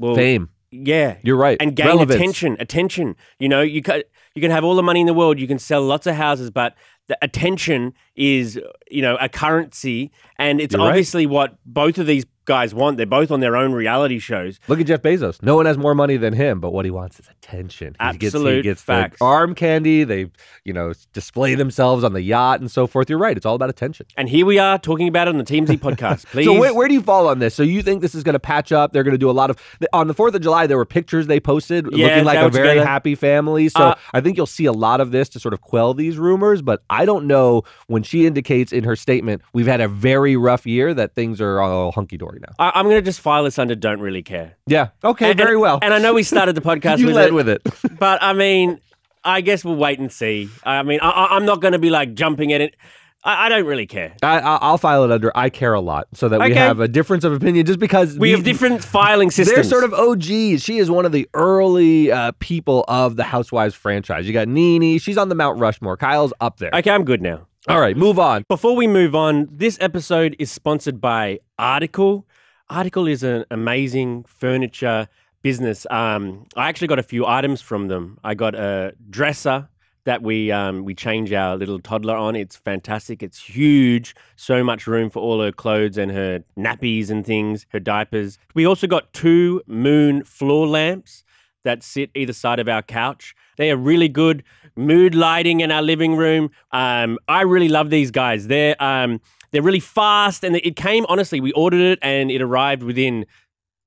Well, 0.00 0.14
Fame. 0.14 0.48
yeah, 0.70 1.16
You're 1.22 1.36
right. 1.36 1.58
and 1.60 1.74
gain 1.76 1.86
Relevance. 1.88 2.14
attention. 2.14 2.56
Attention. 2.58 3.16
You 3.38 3.48
know, 3.50 3.60
you 3.60 3.82
can 3.82 4.02
you 4.38 4.42
can 4.42 4.52
have 4.52 4.62
all 4.62 4.76
the 4.76 4.84
money 4.84 5.00
in 5.00 5.06
the 5.08 5.14
world. 5.14 5.40
You 5.40 5.48
can 5.48 5.58
sell 5.58 5.82
lots 5.82 6.06
of 6.06 6.14
houses, 6.14 6.48
but 6.48 6.76
the 7.08 7.18
attention 7.20 7.92
is 8.14 8.60
you 8.88 9.02
know 9.02 9.16
a 9.20 9.28
currency, 9.28 10.12
and 10.38 10.60
it's 10.60 10.74
You're 10.74 10.84
right. 10.84 10.90
obviously 10.90 11.26
what 11.26 11.56
both 11.66 11.98
of 11.98 12.06
these 12.06 12.24
guys 12.48 12.74
want. 12.74 12.96
They're 12.96 13.06
both 13.06 13.30
on 13.30 13.40
their 13.40 13.54
own 13.56 13.72
reality 13.72 14.18
shows. 14.18 14.58
Look 14.66 14.80
at 14.80 14.86
Jeff 14.86 15.02
Bezos. 15.02 15.40
No 15.42 15.54
one 15.54 15.66
has 15.66 15.78
more 15.78 15.94
money 15.94 16.16
than 16.16 16.32
him, 16.32 16.58
but 16.58 16.72
what 16.72 16.84
he 16.84 16.90
wants 16.90 17.20
is 17.20 17.28
attention. 17.28 17.94
He 18.12 18.18
gets, 18.18 18.34
he 18.34 18.62
gets 18.62 18.82
facts. 18.82 19.18
the 19.20 19.24
arm 19.24 19.54
candy. 19.54 20.02
They, 20.04 20.30
you 20.64 20.72
know, 20.72 20.92
display 21.12 21.54
themselves 21.54 22.02
on 22.02 22.14
the 22.14 22.22
yacht 22.22 22.60
and 22.60 22.70
so 22.70 22.86
forth. 22.86 23.08
You're 23.10 23.18
right. 23.18 23.36
It's 23.36 23.46
all 23.46 23.54
about 23.54 23.70
attention. 23.70 24.06
And 24.16 24.28
here 24.28 24.46
we 24.46 24.58
are 24.58 24.78
talking 24.78 25.06
about 25.06 25.28
it 25.28 25.32
on 25.32 25.38
the 25.38 25.44
TMZ 25.44 25.78
podcast. 25.78 26.26
Please. 26.26 26.46
So 26.46 26.58
where, 26.58 26.74
where 26.74 26.88
do 26.88 26.94
you 26.94 27.02
fall 27.02 27.28
on 27.28 27.38
this? 27.38 27.54
So 27.54 27.62
you 27.62 27.82
think 27.82 28.00
this 28.02 28.14
is 28.14 28.24
going 28.24 28.32
to 28.32 28.40
patch 28.40 28.72
up? 28.72 28.92
They're 28.92 29.04
going 29.04 29.12
to 29.12 29.18
do 29.18 29.30
a 29.30 29.32
lot 29.32 29.50
of 29.50 29.58
on 29.92 30.08
the 30.08 30.14
Fourth 30.14 30.34
of 30.34 30.40
July. 30.40 30.66
There 30.66 30.76
were 30.78 30.84
pictures 30.86 31.26
they 31.26 31.40
posted 31.40 31.86
Yeah, 31.92 32.06
looking 32.06 32.24
like 32.24 32.38
a 32.38 32.48
very 32.48 32.68
together. 32.70 32.86
happy 32.86 33.14
family. 33.14 33.68
So 33.68 33.80
Uh, 33.80 33.94
I 34.14 34.20
think 34.22 34.36
you'll 34.36 34.46
see 34.46 34.64
a 34.64 34.72
lot 34.72 35.00
of 35.00 35.10
this 35.12 35.28
to 35.30 35.40
sort 35.40 35.52
of 35.54 35.60
quell 35.60 35.92
these 35.94 36.18
rumors. 36.18 36.62
But 36.62 36.82
I 36.88 37.04
don't 37.04 37.26
know 37.26 37.62
when 37.88 38.02
she 38.02 38.26
indicates 38.26 38.72
in 38.72 38.84
her 38.84 38.96
statement 38.96 39.42
we've 39.52 39.66
had 39.66 39.80
a 39.80 39.88
very 39.88 40.36
rough 40.36 40.66
year 40.66 40.94
that 40.94 41.14
things 41.14 41.40
are 41.40 41.60
all 41.60 41.92
hunky 41.92 42.16
dory 42.16 42.37
now. 42.40 42.54
I, 42.58 42.72
I'm 42.74 42.84
going 42.86 42.96
to 42.96 43.02
just 43.02 43.20
file 43.20 43.44
this 43.44 43.58
under 43.58 43.74
don't 43.74 44.00
really 44.00 44.22
care. 44.22 44.56
Yeah. 44.66 44.88
Okay. 45.04 45.30
And- 45.30 45.38
very 45.38 45.56
well. 45.56 45.78
And 45.82 45.92
I 45.94 45.98
know 45.98 46.14
we 46.14 46.22
started 46.22 46.54
the 46.54 46.60
podcast 46.70 46.98
you 46.98 47.06
with 47.06 47.16
led 47.16 47.28
it, 47.28 47.34
with 47.34 47.48
it. 47.48 47.62
but 47.98 48.22
I 48.22 48.32
mean, 48.32 48.80
I 49.24 49.40
guess 49.40 49.64
we'll 49.64 49.76
wait 49.76 49.98
and 49.98 50.10
see. 50.12 50.48
I 50.64 50.82
mean, 50.82 51.00
I, 51.02 51.28
I'm 51.30 51.44
not 51.44 51.60
going 51.60 51.72
to 51.72 51.78
be 51.78 51.90
like 51.90 52.14
jumping 52.14 52.52
at 52.52 52.60
it. 52.60 52.76
I, 53.24 53.46
I 53.46 53.48
don't 53.48 53.66
really 53.66 53.86
care. 53.86 54.14
I, 54.22 54.38
I- 54.38 54.56
I'll 54.62 54.78
file 54.78 55.04
it 55.04 55.10
under 55.10 55.36
I 55.36 55.50
care 55.50 55.74
a 55.74 55.80
lot 55.80 56.06
so 56.14 56.28
that 56.28 56.40
we 56.40 56.54
have 56.54 56.78
a 56.80 56.86
difference 56.88 57.24
of 57.24 57.32
opinion 57.32 57.66
just 57.66 57.80
because 57.80 58.16
We 58.16 58.30
have 58.30 58.44
different 58.44 58.82
filing 58.84 59.30
systems. 59.30 59.54
They're 59.56 59.64
sort 59.64 59.84
of 59.84 59.92
OGs. 59.92 60.62
She 60.62 60.78
is 60.78 60.90
one 60.90 61.04
of 61.04 61.12
the 61.12 61.28
early 61.34 62.12
uh, 62.12 62.32
people 62.38 62.84
of 62.88 63.16
the 63.16 63.24
Housewives 63.24 63.74
franchise. 63.74 64.26
You 64.26 64.32
got 64.32 64.46
Nene. 64.48 64.98
She's 65.00 65.18
on 65.18 65.28
the 65.28 65.34
Mount 65.34 65.58
Rushmore. 65.58 65.96
Kyle's 65.96 66.32
up 66.40 66.58
there. 66.58 66.70
Okay, 66.72 66.90
I'm 66.90 67.04
good 67.04 67.20
now. 67.20 67.46
All 67.66 67.80
right, 67.80 67.96
move 67.96 68.18
on. 68.18 68.44
Before 68.48 68.74
we 68.76 68.86
move 68.86 69.14
on, 69.14 69.48
this 69.50 69.76
episode 69.80 70.34
is 70.38 70.50
sponsored 70.50 71.00
by 71.02 71.40
Article. 71.58 72.24
Article 72.70 73.06
is 73.06 73.22
an 73.22 73.46
amazing 73.50 74.24
furniture 74.24 75.08
business. 75.42 75.86
Um, 75.90 76.46
I 76.54 76.68
actually 76.68 76.88
got 76.88 76.98
a 76.98 77.02
few 77.02 77.24
items 77.26 77.62
from 77.62 77.88
them. 77.88 78.18
I 78.22 78.34
got 78.34 78.54
a 78.54 78.92
dresser 79.08 79.68
that 80.04 80.22
we 80.22 80.52
um, 80.52 80.84
we 80.84 80.94
change 80.94 81.32
our 81.32 81.56
little 81.56 81.78
toddler 81.80 82.16
on. 82.16 82.36
It's 82.36 82.56
fantastic. 82.56 83.22
It's 83.22 83.40
huge. 83.40 84.14
So 84.36 84.62
much 84.62 84.86
room 84.86 85.08
for 85.08 85.20
all 85.20 85.40
her 85.40 85.52
clothes 85.52 85.96
and 85.96 86.10
her 86.10 86.44
nappies 86.58 87.08
and 87.08 87.24
things, 87.24 87.66
her 87.70 87.80
diapers. 87.80 88.38
We 88.54 88.66
also 88.66 88.86
got 88.86 89.12
two 89.12 89.62
moon 89.66 90.24
floor 90.24 90.66
lamps 90.66 91.24
that 91.64 91.82
sit 91.82 92.10
either 92.14 92.32
side 92.32 92.58
of 92.58 92.68
our 92.68 92.82
couch. 92.82 93.34
They 93.56 93.70
are 93.70 93.76
really 93.76 94.08
good 94.08 94.44
mood 94.76 95.14
lighting 95.14 95.60
in 95.60 95.70
our 95.70 95.82
living 95.82 96.16
room. 96.16 96.50
Um, 96.72 97.18
I 97.28 97.42
really 97.42 97.68
love 97.68 97.90
these 97.90 98.10
guys. 98.10 98.46
They're 98.46 98.82
um, 98.82 99.20
they're 99.50 99.62
really 99.62 99.80
fast, 99.80 100.44
and 100.44 100.56
it 100.56 100.76
came 100.76 101.06
honestly. 101.08 101.40
We 101.40 101.52
ordered 101.52 101.80
it, 101.80 101.98
and 102.02 102.30
it 102.30 102.42
arrived 102.42 102.82
within 102.82 103.26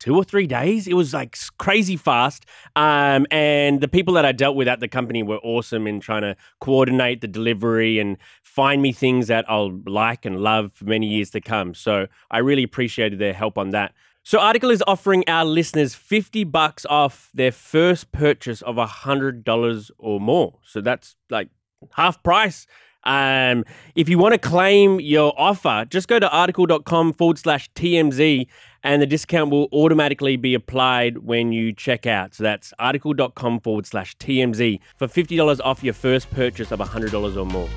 two 0.01 0.15
or 0.15 0.23
three 0.23 0.47
days. 0.47 0.87
It 0.87 0.95
was 0.95 1.13
like 1.13 1.37
crazy 1.59 1.95
fast. 1.95 2.47
Um, 2.75 3.27
and 3.29 3.81
the 3.81 3.87
people 3.87 4.15
that 4.15 4.25
I 4.25 4.31
dealt 4.31 4.55
with 4.55 4.67
at 4.67 4.79
the 4.79 4.87
company 4.87 5.21
were 5.21 5.37
awesome 5.43 5.85
in 5.85 5.99
trying 5.99 6.23
to 6.23 6.35
coordinate 6.59 7.21
the 7.21 7.27
delivery 7.27 7.99
and 7.99 8.17
find 8.41 8.81
me 8.81 8.93
things 8.93 9.27
that 9.27 9.45
I'll 9.47 9.79
like 9.85 10.25
and 10.25 10.41
love 10.41 10.73
for 10.73 10.85
many 10.85 11.05
years 11.05 11.29
to 11.31 11.41
come. 11.41 11.75
So 11.75 12.07
I 12.31 12.39
really 12.39 12.63
appreciated 12.63 13.19
their 13.19 13.33
help 13.33 13.59
on 13.59 13.69
that. 13.69 13.93
So 14.23 14.39
Article 14.39 14.71
is 14.71 14.83
offering 14.87 15.23
our 15.27 15.45
listeners 15.45 15.93
50 15.93 16.45
bucks 16.45 16.83
off 16.87 17.29
their 17.33 17.51
first 17.51 18.11
purchase 18.11 18.63
of 18.63 18.77
$100 18.77 19.91
or 19.99 20.19
more. 20.19 20.57
So 20.63 20.81
that's 20.81 21.15
like 21.29 21.49
half 21.93 22.23
price. 22.23 22.65
Um, 23.03 23.63
if 23.95 24.09
you 24.09 24.17
want 24.17 24.33
to 24.33 24.37
claim 24.37 24.99
your 24.99 25.33
offer, 25.37 25.85
just 25.89 26.07
go 26.07 26.19
to 26.19 26.29
article.com 26.29 27.13
forward 27.13 27.37
slash 27.37 27.71
TMZ 27.73 28.47
and 28.83 29.01
the 29.01 29.05
discount 29.05 29.51
will 29.51 29.67
automatically 29.71 30.37
be 30.37 30.53
applied 30.53 31.19
when 31.19 31.51
you 31.51 31.73
check 31.73 32.05
out. 32.05 32.33
So 32.33 32.43
that's 32.43 32.73
article.com 32.79 33.59
forward 33.59 33.85
slash 33.85 34.15
TMZ 34.17 34.79
for 34.97 35.07
$50 35.07 35.59
off 35.63 35.83
your 35.83 35.93
first 35.93 36.29
purchase 36.31 36.71
of 36.71 36.79
$100 36.79 37.37
or 37.37 37.45
more. 37.45 37.69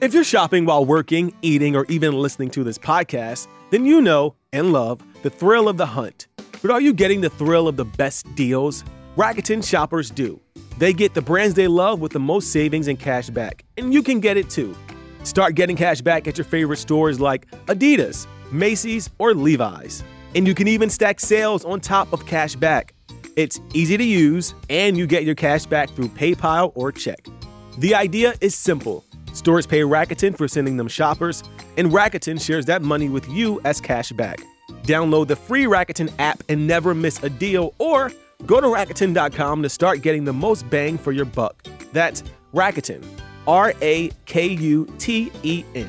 If 0.00 0.12
you're 0.12 0.24
shopping 0.24 0.66
while 0.66 0.84
working, 0.84 1.32
eating, 1.40 1.74
or 1.74 1.86
even 1.86 2.12
listening 2.12 2.50
to 2.50 2.64
this 2.64 2.76
podcast, 2.76 3.48
then 3.70 3.86
you 3.86 4.02
know 4.02 4.34
and 4.52 4.72
love 4.72 5.00
the 5.22 5.30
thrill 5.30 5.66
of 5.66 5.78
the 5.78 5.86
hunt. 5.86 6.26
But 6.60 6.70
are 6.70 6.80
you 6.80 6.92
getting 6.92 7.22
the 7.22 7.30
thrill 7.30 7.68
of 7.68 7.76
the 7.76 7.86
best 7.86 8.26
deals? 8.34 8.84
Rakuten 9.16 9.64
shoppers 9.64 10.10
do. 10.10 10.40
They 10.78 10.92
get 10.92 11.14
the 11.14 11.22
brands 11.22 11.54
they 11.54 11.68
love 11.68 12.00
with 12.00 12.10
the 12.10 12.18
most 12.18 12.50
savings 12.50 12.88
and 12.88 12.98
cash 12.98 13.30
back, 13.30 13.64
and 13.76 13.94
you 13.94 14.02
can 14.02 14.18
get 14.18 14.36
it 14.36 14.50
too. 14.50 14.76
Start 15.22 15.54
getting 15.54 15.76
cash 15.76 16.00
back 16.00 16.26
at 16.26 16.36
your 16.36 16.44
favorite 16.44 16.78
stores 16.78 17.20
like 17.20 17.48
Adidas, 17.66 18.26
Macy's, 18.50 19.08
or 19.18 19.32
Levi's. 19.32 20.02
And 20.34 20.48
you 20.48 20.54
can 20.54 20.66
even 20.66 20.90
stack 20.90 21.20
sales 21.20 21.64
on 21.64 21.78
top 21.78 22.12
of 22.12 22.26
cash 22.26 22.56
back. 22.56 22.92
It's 23.36 23.60
easy 23.72 23.96
to 23.96 24.02
use, 24.02 24.56
and 24.68 24.98
you 24.98 25.06
get 25.06 25.22
your 25.22 25.36
cash 25.36 25.64
back 25.64 25.90
through 25.90 26.08
PayPal 26.08 26.72
or 26.74 26.90
check. 26.90 27.24
The 27.78 27.94
idea 27.94 28.34
is 28.40 28.56
simple. 28.56 29.04
Stores 29.32 29.64
pay 29.64 29.82
Rakuten 29.82 30.36
for 30.36 30.48
sending 30.48 30.76
them 30.76 30.88
shoppers, 30.88 31.44
and 31.76 31.92
Rakuten 31.92 32.44
shares 32.44 32.66
that 32.66 32.82
money 32.82 33.08
with 33.08 33.28
you 33.28 33.60
as 33.64 33.80
cash 33.80 34.10
back. 34.10 34.40
Download 34.82 35.28
the 35.28 35.36
free 35.36 35.66
Rakuten 35.66 36.12
app 36.18 36.42
and 36.48 36.66
never 36.66 36.94
miss 36.94 37.22
a 37.22 37.30
deal, 37.30 37.74
or 37.78 38.10
go 38.46 38.60
to 38.60 38.66
Rakuten.com 38.66 39.62
to 39.62 39.68
start 39.68 40.02
getting 40.02 40.24
the 40.24 40.32
most 40.32 40.68
bang 40.70 40.98
for 40.98 41.12
your 41.12 41.24
buck. 41.24 41.66
That's 41.92 42.22
Rakuten, 42.54 43.04
R 43.46 43.72
A 43.82 44.10
K 44.26 44.46
U 44.48 44.86
T 44.98 45.30
E 45.42 45.64
N. 45.74 45.88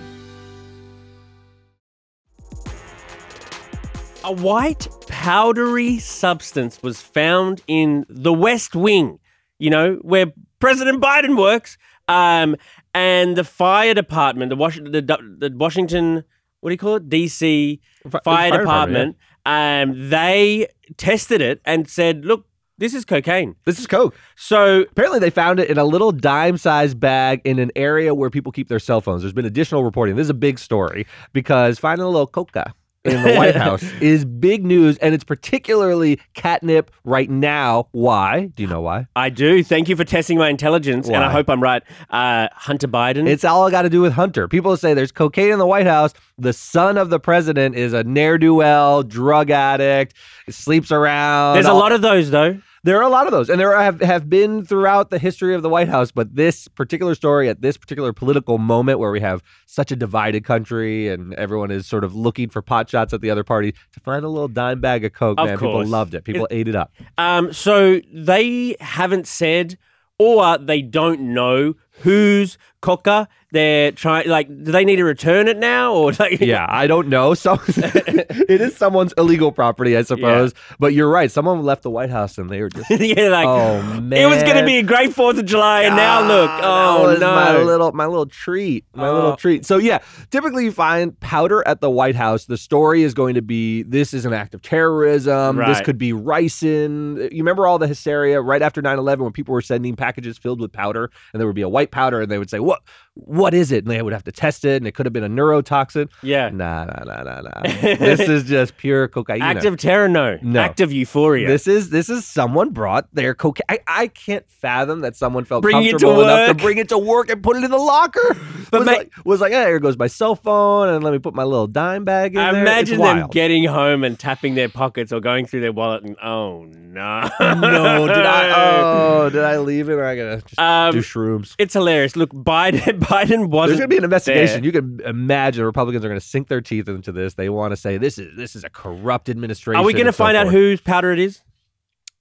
A 4.24 4.32
white 4.32 4.88
powdery 5.08 6.00
substance 6.00 6.82
was 6.82 7.00
found 7.00 7.62
in 7.68 8.06
the 8.10 8.34
West 8.34 8.76
Wing, 8.76 9.20
you 9.60 9.70
know, 9.70 10.00
where 10.02 10.34
President 10.60 11.00
Biden 11.02 11.38
works. 11.38 11.78
Um, 12.08 12.56
and 12.96 13.36
the 13.36 13.44
fire 13.44 13.94
department, 13.94 14.50
the, 14.50 14.56
Was- 14.56 14.76
the, 14.76 15.02
the 15.02 15.52
Washington, 15.56 16.24
what 16.62 16.70
do 16.70 16.74
you 16.74 16.78
call 16.78 16.96
it? 16.96 17.10
DC 17.10 17.80
fire, 18.10 18.22
fire 18.24 18.52
department, 18.52 18.64
department, 18.64 19.18
um, 19.46 20.10
they 20.10 20.68
tested 20.98 21.42
it 21.42 21.62
and 21.66 21.90
said, 21.90 22.26
look, 22.26 22.46
this 22.78 22.94
is 22.94 23.06
cocaine. 23.06 23.56
This 23.64 23.80
is 23.80 23.88
Coke. 23.88 24.14
So 24.36 24.82
Apparently, 24.82 25.20
they 25.20 25.30
found 25.30 25.62
it 25.62 25.70
in 25.70 25.78
a 25.78 25.86
little 25.86 26.12
dime 26.12 26.58
sized 26.58 27.00
bag 27.00 27.42
in 27.46 27.58
an 27.58 27.72
area 27.76 28.14
where 28.14 28.30
people 28.30 28.52
keep 28.52 28.68
their 28.68 28.80
cell 28.80 29.00
phones. 29.00 29.22
There's 29.22 29.34
been 29.34 29.46
additional 29.46 29.84
reporting. 29.86 30.18
This 30.18 30.26
is 30.26 30.30
a 30.30 30.34
big 30.34 30.60
story 30.60 31.08
because 31.32 31.80
finding 31.80 32.04
a 32.04 32.10
little 32.10 32.28
coca 32.28 32.74
in 33.06 33.24
the 33.24 33.36
White 33.36 33.56
House 33.56 33.84
is 34.02 34.26
big 34.26 34.66
news, 34.66 34.98
and 34.98 35.14
it's 35.14 35.24
particularly 35.24 36.20
catnip 36.34 36.92
right 37.04 37.30
now. 37.30 37.88
Why? 37.92 38.48
Do 38.56 38.64
you 38.64 38.68
know 38.68 38.82
why? 38.82 39.08
I 39.16 39.30
do. 39.30 39.64
Thank 39.64 39.90
you 39.90 39.96
for 39.96 40.04
testing 40.04 40.38
my 40.38 40.50
intelligence, 40.50 41.08
and 41.08 41.18
I 41.18 41.32
hope 41.32 41.50
I'm 41.50 41.62
right. 41.62 41.84
Uh, 42.10 42.48
Hunter 42.54 42.88
Biden. 42.88 43.28
It's 43.28 43.44
all 43.44 43.70
got 43.70 43.84
to 43.84 43.90
do 43.90 44.02
with 44.02 44.14
Hunter. 44.14 44.48
People 44.48 44.76
say 44.78 44.94
there's 44.94 45.12
cocaine 45.12 45.52
in 45.52 45.60
the 45.60 45.68
White 45.68 45.88
House. 45.88 46.14
The 46.38 46.54
son 46.54 46.98
of 46.98 47.10
the 47.10 47.20
president 47.20 47.76
is 47.76 47.94
a 47.94 48.04
ne'er 48.04 48.38
do 48.38 48.54
well, 48.56 49.04
drug 49.04 49.50
addict, 49.50 50.14
sleeps 50.50 50.92
around. 50.92 51.56
There's 51.56 51.66
a 51.66 51.74
lot 51.74 51.92
of 51.92 52.02
those, 52.02 52.32
though. 52.32 52.60
There 52.86 53.00
are 53.00 53.02
a 53.02 53.10
lot 53.10 53.26
of 53.26 53.32
those, 53.32 53.50
and 53.50 53.60
there 53.60 53.76
have, 53.76 54.00
have 54.02 54.30
been 54.30 54.64
throughout 54.64 55.10
the 55.10 55.18
history 55.18 55.56
of 55.56 55.64
the 55.64 55.70
White 55.70 55.88
House. 55.88 56.12
But 56.12 56.36
this 56.36 56.68
particular 56.68 57.16
story 57.16 57.50
at 57.50 57.60
this 57.60 57.78
particular 57.78 58.14
political 58.14 58.60
moment 58.60 59.00
where 59.00 59.10
we 59.10 59.22
have 59.22 59.42
such 59.66 59.92
a 59.92 59.96
divided 59.96 60.46
country 60.46 61.08
and 61.08 61.34
everyone 61.34 61.72
is 61.72 61.88
sort 61.88 62.04
of 62.04 62.14
looking 62.14 62.48
for 62.48 62.62
pot 62.62 62.88
shots 62.88 63.12
at 63.12 63.22
the 63.22 63.32
other 63.32 63.44
party 63.44 63.72
to 63.72 64.00
find 64.02 64.24
a 64.24 64.30
little 64.30 64.48
dime 64.48 64.82
bag 64.82 65.04
of 65.04 65.14
Coke, 65.14 65.40
Of 65.40 65.48
man, 65.48 65.58
people 65.58 65.84
loved 65.84 66.14
it. 66.14 66.26
People 66.26 66.48
ate 66.52 66.68
it 66.68 66.76
up. 66.76 66.94
Um, 67.18 67.52
so 67.52 68.02
they 68.14 68.76
haven't 68.80 69.26
said, 69.26 69.80
or 70.20 70.56
they 70.60 70.84
don't 70.84 71.22
know 71.22 71.74
whose 72.04 72.60
coca 72.86 73.28
they're 73.56 73.92
trying. 73.94 74.28
Like, 74.28 74.48
do 74.50 74.72
they 74.72 74.84
need 74.84 74.98
to 74.98 75.06
return 75.06 75.48
it 75.48 75.58
now, 75.58 75.94
or 75.94 76.12
like? 76.20 76.40
Yeah, 76.46 76.66
I 76.68 76.86
don't 76.88 77.08
know. 77.08 77.34
So 77.34 77.54
it 77.68 78.60
is 78.62 78.76
someone's 78.76 79.14
illegal 79.18 79.52
property, 79.52 79.96
I 79.98 80.02
suppose. 80.04 80.54
But 80.78 80.94
you're 80.94 81.10
right. 81.10 81.32
Someone 81.32 81.64
left 81.64 81.84
the 81.84 81.90
White 81.90 82.10
House 82.10 82.38
and 82.38 82.50
they 82.50 82.62
were 82.62 82.70
just. 82.70 82.90
yeah, 83.00 83.30
like 83.30 83.48
Oh 83.48 83.82
man, 84.02 84.22
it 84.22 84.26
was 84.28 84.44
going 84.44 84.58
to 84.58 84.66
be 84.66 84.78
a 84.78 84.84
great 84.84 85.14
Fourth 85.14 85.38
of 85.38 85.46
July, 85.46 85.84
and 85.84 85.96
now 85.96 86.28
look, 86.28 86.50
Ah, 86.52 86.98
oh 86.98 87.14
no, 87.14 87.34
my 87.36 87.58
little 87.58 87.92
my 87.94 88.06
little 88.06 88.26
treat, 88.26 88.84
my 88.94 89.08
Oh. 89.08 89.14
little 89.14 89.38
treat. 89.38 89.66
So 89.66 89.78
yeah, 89.78 90.00
typically 90.30 90.66
you 90.66 90.72
find 90.72 91.18
powder 91.22 91.66
at 91.66 91.80
the 91.80 91.90
White 91.90 92.16
House. 92.16 92.46
The 92.46 92.58
story 92.58 93.04
is 93.04 93.14
going 93.14 93.36
to 93.36 93.42
be 93.42 93.84
this 93.84 94.14
is 94.14 94.26
an 94.26 94.34
act 94.34 94.54
of 94.54 94.62
terrorism. 94.62 95.58
This 95.58 95.80
could 95.82 95.98
be 95.98 96.12
ricin. 96.12 97.32
You 97.32 97.38
remember 97.38 97.66
all 97.68 97.80
the 97.80 97.88
hysteria 97.88 98.42
right 98.42 98.62
after 98.62 98.82
9-11 98.82 99.20
when 99.20 99.32
people 99.32 99.54
were 99.54 99.62
sending 99.62 99.96
packages 99.96 100.38
filled 100.38 100.60
with 100.60 100.74
powder, 100.74 101.10
and 101.34 101.40
there 101.40 101.48
would 101.48 101.56
be 101.56 101.62
a 101.62 101.70
white 101.70 101.92
powder, 101.92 102.22
and 102.22 102.30
they 102.30 102.38
would 102.38 102.50
say, 102.50 102.60
"What? 102.76 102.84
What 103.16 103.54
is 103.54 103.72
it?" 103.72 103.86
And 103.86 103.92
they 103.92 104.02
would 104.02 104.14
have 104.14 104.24
to 104.26 104.32
test 104.32 104.66
it, 104.66 104.78
and 104.78 104.88
it 104.88 104.92
could 104.94 105.06
have 105.06 105.14
been 105.14 105.24
a 105.24 105.30
neurotoxin. 105.30 106.10
yeah, 106.22 106.50
Nah, 106.50 106.86
nah, 106.86 107.04
nah, 107.06 107.24
nah, 107.24 107.42
nah. 107.42 107.62
this 107.64 108.20
is 108.20 108.44
just 108.44 108.78
pure 108.78 109.08
cocaine. 109.08 109.42
Active 109.42 109.78
terror, 109.78 110.08
no, 110.08 110.38
No. 110.42 110.60
act 110.60 110.82
of 110.82 110.92
euphoria. 110.92 111.48
This 111.48 111.68
is 111.68 111.90
this 111.90 112.10
is 112.10 112.26
someone 112.26 112.72
brought 112.72 113.08
their 113.14 113.34
cocaine. 113.34 113.66
I, 113.70 113.80
I 113.88 114.08
can't 114.08 114.46
fathom 114.50 115.02
that 115.02 115.16
someone 115.16 115.46
felt 115.46 115.62
Bring 115.62 115.78
it 115.78 115.84
to 115.86 115.92
comfortable 115.92 116.22
enough 116.24 116.48
to 116.48 116.54
work. 116.54 116.58
bring 116.62 116.78
it 116.78 116.90
to 116.90 116.98
work 116.98 117.30
and 117.30 117.42
put 117.42 117.56
it 117.58 117.64
in 117.64 117.72
the 117.72 117.78
locker. 117.78 118.36
But 118.72 118.80
was, 118.80 118.86
ma- 118.88 118.92
like, 118.94 119.12
was 119.26 119.42
like, 119.42 119.52
hey, 119.54 119.66
here 119.68 119.80
goes 119.80 119.96
my 119.96 120.08
cell 120.08 120.36
phone, 120.36 120.90
and 120.90 121.04
let 121.04 121.14
me 121.14 121.20
put 121.20 121.36
my 121.36 121.44
little 121.44 121.68
dime 121.68 122.04
bag 122.04 122.34
in 122.34 122.42
I 122.42 122.52
there. 122.52 122.62
imagine 122.64 123.00
them 123.00 123.28
getting 123.30 123.64
home 123.66 124.04
and 124.04 124.18
tapping 124.18 124.56
their 124.56 124.70
pockets 124.70 125.14
or 125.14 125.20
going 125.20 125.46
through 125.46 125.62
their 125.62 125.72
wallet 125.72 126.04
and 126.04 126.18
oh 126.22 126.64
no, 126.66 127.30
no, 127.40 128.08
did 128.08 128.18
I? 128.26 128.46
Oh, 129.16 129.30
did 129.30 129.44
I 129.44 129.58
leave 129.60 129.88
it? 129.90 129.94
Or 129.94 130.04
I 130.06 130.16
gotta 130.16 130.42
just 130.42 130.60
Um, 130.60 130.92
do 130.94 131.00
shrooms. 131.00 131.54
It's 131.60 131.74
hilarious. 131.76 132.16
Look, 132.16 132.32
Biden, 132.34 133.00
Biden 133.06 133.50
wasn't. 133.50 133.70
There's 133.70 133.80
gonna 133.80 133.88
be 133.88 133.98
an 133.98 134.04
investigation. 134.04 134.62
there. 134.62 134.66
You 134.66 134.72
can 134.72 135.02
imagine 135.06 135.62
the 135.62 135.66
Republicans 135.66 136.04
are 136.04 136.08
gonna 136.08 136.20
sink 136.20 136.48
their 136.48 136.62
teeth 136.62 136.88
into 136.88 137.12
this. 137.12 137.36
They 137.36 137.50
want 137.50 137.72
to 137.72 137.78
say 137.78 137.98
this 137.98 138.18
is 138.18 138.36
this 138.36 138.56
is 138.56 138.64
a 138.64 138.70
corrupt 138.70 139.30
administration. 139.30 139.80
Are 139.80 139.84
we 139.86 139.94
going 139.94 140.06
to 140.06 140.14
so 140.14 140.24
find 140.24 140.38
out 140.38 140.48
whose 140.48 140.82
powder 140.82 141.12
it 141.12 141.20
is? 141.20 141.42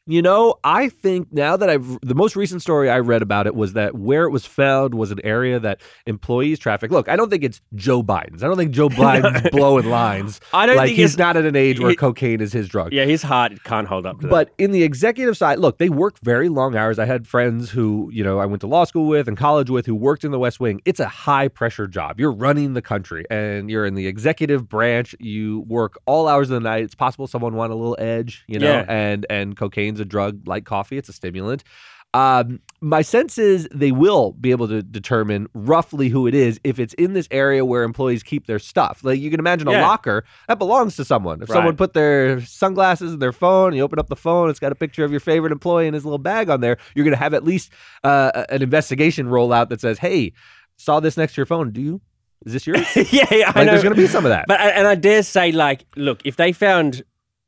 You 0.06 0.20
know, 0.20 0.56
I 0.62 0.90
think 0.90 1.32
now 1.32 1.56
that 1.56 1.70
I've 1.70 1.98
the 2.02 2.14
most 2.14 2.36
recent 2.36 2.60
story 2.60 2.90
I 2.90 2.98
read 2.98 3.22
about 3.22 3.46
it 3.46 3.54
was 3.54 3.72
that 3.72 3.94
where 3.94 4.24
it 4.24 4.30
was 4.30 4.44
found 4.44 4.94
was 4.94 5.10
an 5.10 5.18
area 5.24 5.58
that 5.60 5.80
employees 6.04 6.58
traffic. 6.58 6.90
Look, 6.90 7.08
I 7.08 7.16
don't 7.16 7.30
think 7.30 7.42
it's 7.42 7.62
Joe 7.74 8.02
Biden's. 8.02 8.42
I 8.42 8.46
don't 8.48 8.58
think 8.58 8.72
Joe 8.72 8.90
Biden's 8.90 9.48
blowing 9.52 9.86
lines. 9.86 10.42
I 10.52 10.66
don't 10.66 10.76
like 10.76 10.88
think 10.88 10.98
he's 10.98 11.16
not 11.16 11.38
at 11.38 11.46
an 11.46 11.56
age 11.56 11.80
where 11.80 11.88
he- 11.88 11.96
cocaine 11.96 12.42
is 12.42 12.52
his 12.52 12.68
drug. 12.68 12.92
Yeah, 12.92 13.06
his 13.06 13.22
heart 13.22 13.64
can't 13.64 13.88
hold 13.88 14.04
up 14.04 14.20
to 14.20 14.26
that. 14.26 14.30
But 14.30 14.50
in 14.58 14.72
the 14.72 14.82
executive 14.82 15.38
side, 15.38 15.58
look, 15.58 15.78
they 15.78 15.88
work 15.88 16.18
very 16.18 16.50
long 16.50 16.76
hours. 16.76 16.98
I 16.98 17.06
had 17.06 17.26
friends 17.26 17.70
who, 17.70 18.10
you 18.12 18.22
know, 18.22 18.38
I 18.40 18.44
went 18.44 18.60
to 18.60 18.66
law 18.66 18.84
school 18.84 19.06
with 19.06 19.26
and 19.26 19.38
college 19.38 19.70
with 19.70 19.86
who 19.86 19.94
worked 19.94 20.22
in 20.22 20.32
the 20.32 20.38
West 20.38 20.60
Wing. 20.60 20.82
It's 20.84 21.00
a 21.00 21.08
high 21.08 21.48
pressure 21.48 21.86
job. 21.86 22.20
You're 22.20 22.30
running 22.32 22.74
the 22.74 22.82
country 22.82 23.24
and 23.30 23.70
you're 23.70 23.86
in 23.86 23.94
the 23.94 24.06
executive 24.06 24.68
branch. 24.68 25.14
You 25.18 25.60
work 25.60 25.98
all 26.04 26.28
hours 26.28 26.50
of 26.50 26.54
the 26.62 26.68
night. 26.68 26.84
It's 26.84 26.94
possible 26.94 27.26
someone 27.26 27.54
want 27.54 27.72
a 27.72 27.74
little 27.74 27.96
edge, 27.98 28.44
you 28.48 28.58
know, 28.58 28.68
Yeah. 28.70 28.84
and 28.86 29.24
and 29.30 29.56
cocaine's 29.94 30.00
a 30.00 30.04
drug 30.04 30.46
like 30.46 30.64
coffee. 30.64 30.96
It's 30.98 31.08
a 31.08 31.12
stimulant. 31.12 31.64
Um, 32.12 32.60
my 32.80 33.02
sense 33.02 33.38
is 33.38 33.66
they 33.74 33.90
will 33.90 34.32
be 34.34 34.52
able 34.52 34.68
to 34.68 34.82
determine 34.84 35.48
roughly 35.52 36.08
who 36.08 36.28
it 36.28 36.34
is 36.34 36.60
if 36.62 36.78
it's 36.78 36.94
in 36.94 37.12
this 37.12 37.26
area 37.32 37.64
where 37.64 37.82
employees 37.82 38.22
keep 38.22 38.46
their 38.46 38.60
stuff. 38.60 39.00
Like 39.02 39.18
you 39.18 39.30
can 39.32 39.40
imagine 39.40 39.66
a 39.66 39.72
Yeah. 39.72 39.80
locker 39.82 40.24
that 40.46 40.60
belongs 40.60 40.94
to 40.96 41.04
someone. 41.04 41.42
If 41.42 41.48
Right. 41.48 41.56
someone 41.56 41.76
put 41.76 41.92
their 41.92 42.40
sunglasses 42.42 43.12
and 43.14 43.20
their 43.20 43.32
phone, 43.32 43.74
you 43.74 43.82
open 43.82 43.98
up 43.98 44.08
the 44.08 44.14
phone, 44.16 44.48
it's 44.48 44.60
got 44.60 44.70
a 44.70 44.76
picture 44.76 45.04
of 45.04 45.10
your 45.10 45.18
favorite 45.18 45.50
employee 45.50 45.88
in 45.88 45.94
his 45.94 46.04
little 46.04 46.18
bag 46.18 46.48
on 46.50 46.60
there. 46.60 46.76
You're 46.94 47.04
going 47.04 47.16
to 47.16 47.22
have 47.22 47.34
at 47.34 47.42
least 47.42 47.72
uh, 48.04 48.44
an 48.48 48.62
investigation 48.62 49.26
roll 49.28 49.52
out 49.52 49.68
that 49.70 49.80
says, 49.80 49.98
"Hey, 49.98 50.34
saw 50.76 51.00
this 51.00 51.16
next 51.16 51.34
to 51.34 51.40
your 51.40 51.46
phone. 51.46 51.72
Do 51.72 51.80
you? 51.80 52.00
Is 52.46 52.52
this 52.52 52.64
yours?" 52.64 52.86
yeah, 53.12 53.26
yeah, 53.32 53.52
I 53.56 53.64
know. 53.64 53.72
there's 53.72 53.82
going 53.82 53.94
to 53.94 54.00
be 54.00 54.06
some 54.06 54.24
of 54.24 54.30
that. 54.30 54.44
But 54.46 54.60
and 54.60 54.86
I 54.86 54.94
dare 54.94 55.24
say, 55.24 55.50
like, 55.50 55.84
look, 55.96 56.20
if 56.24 56.36
they 56.36 56.52
found 56.52 57.02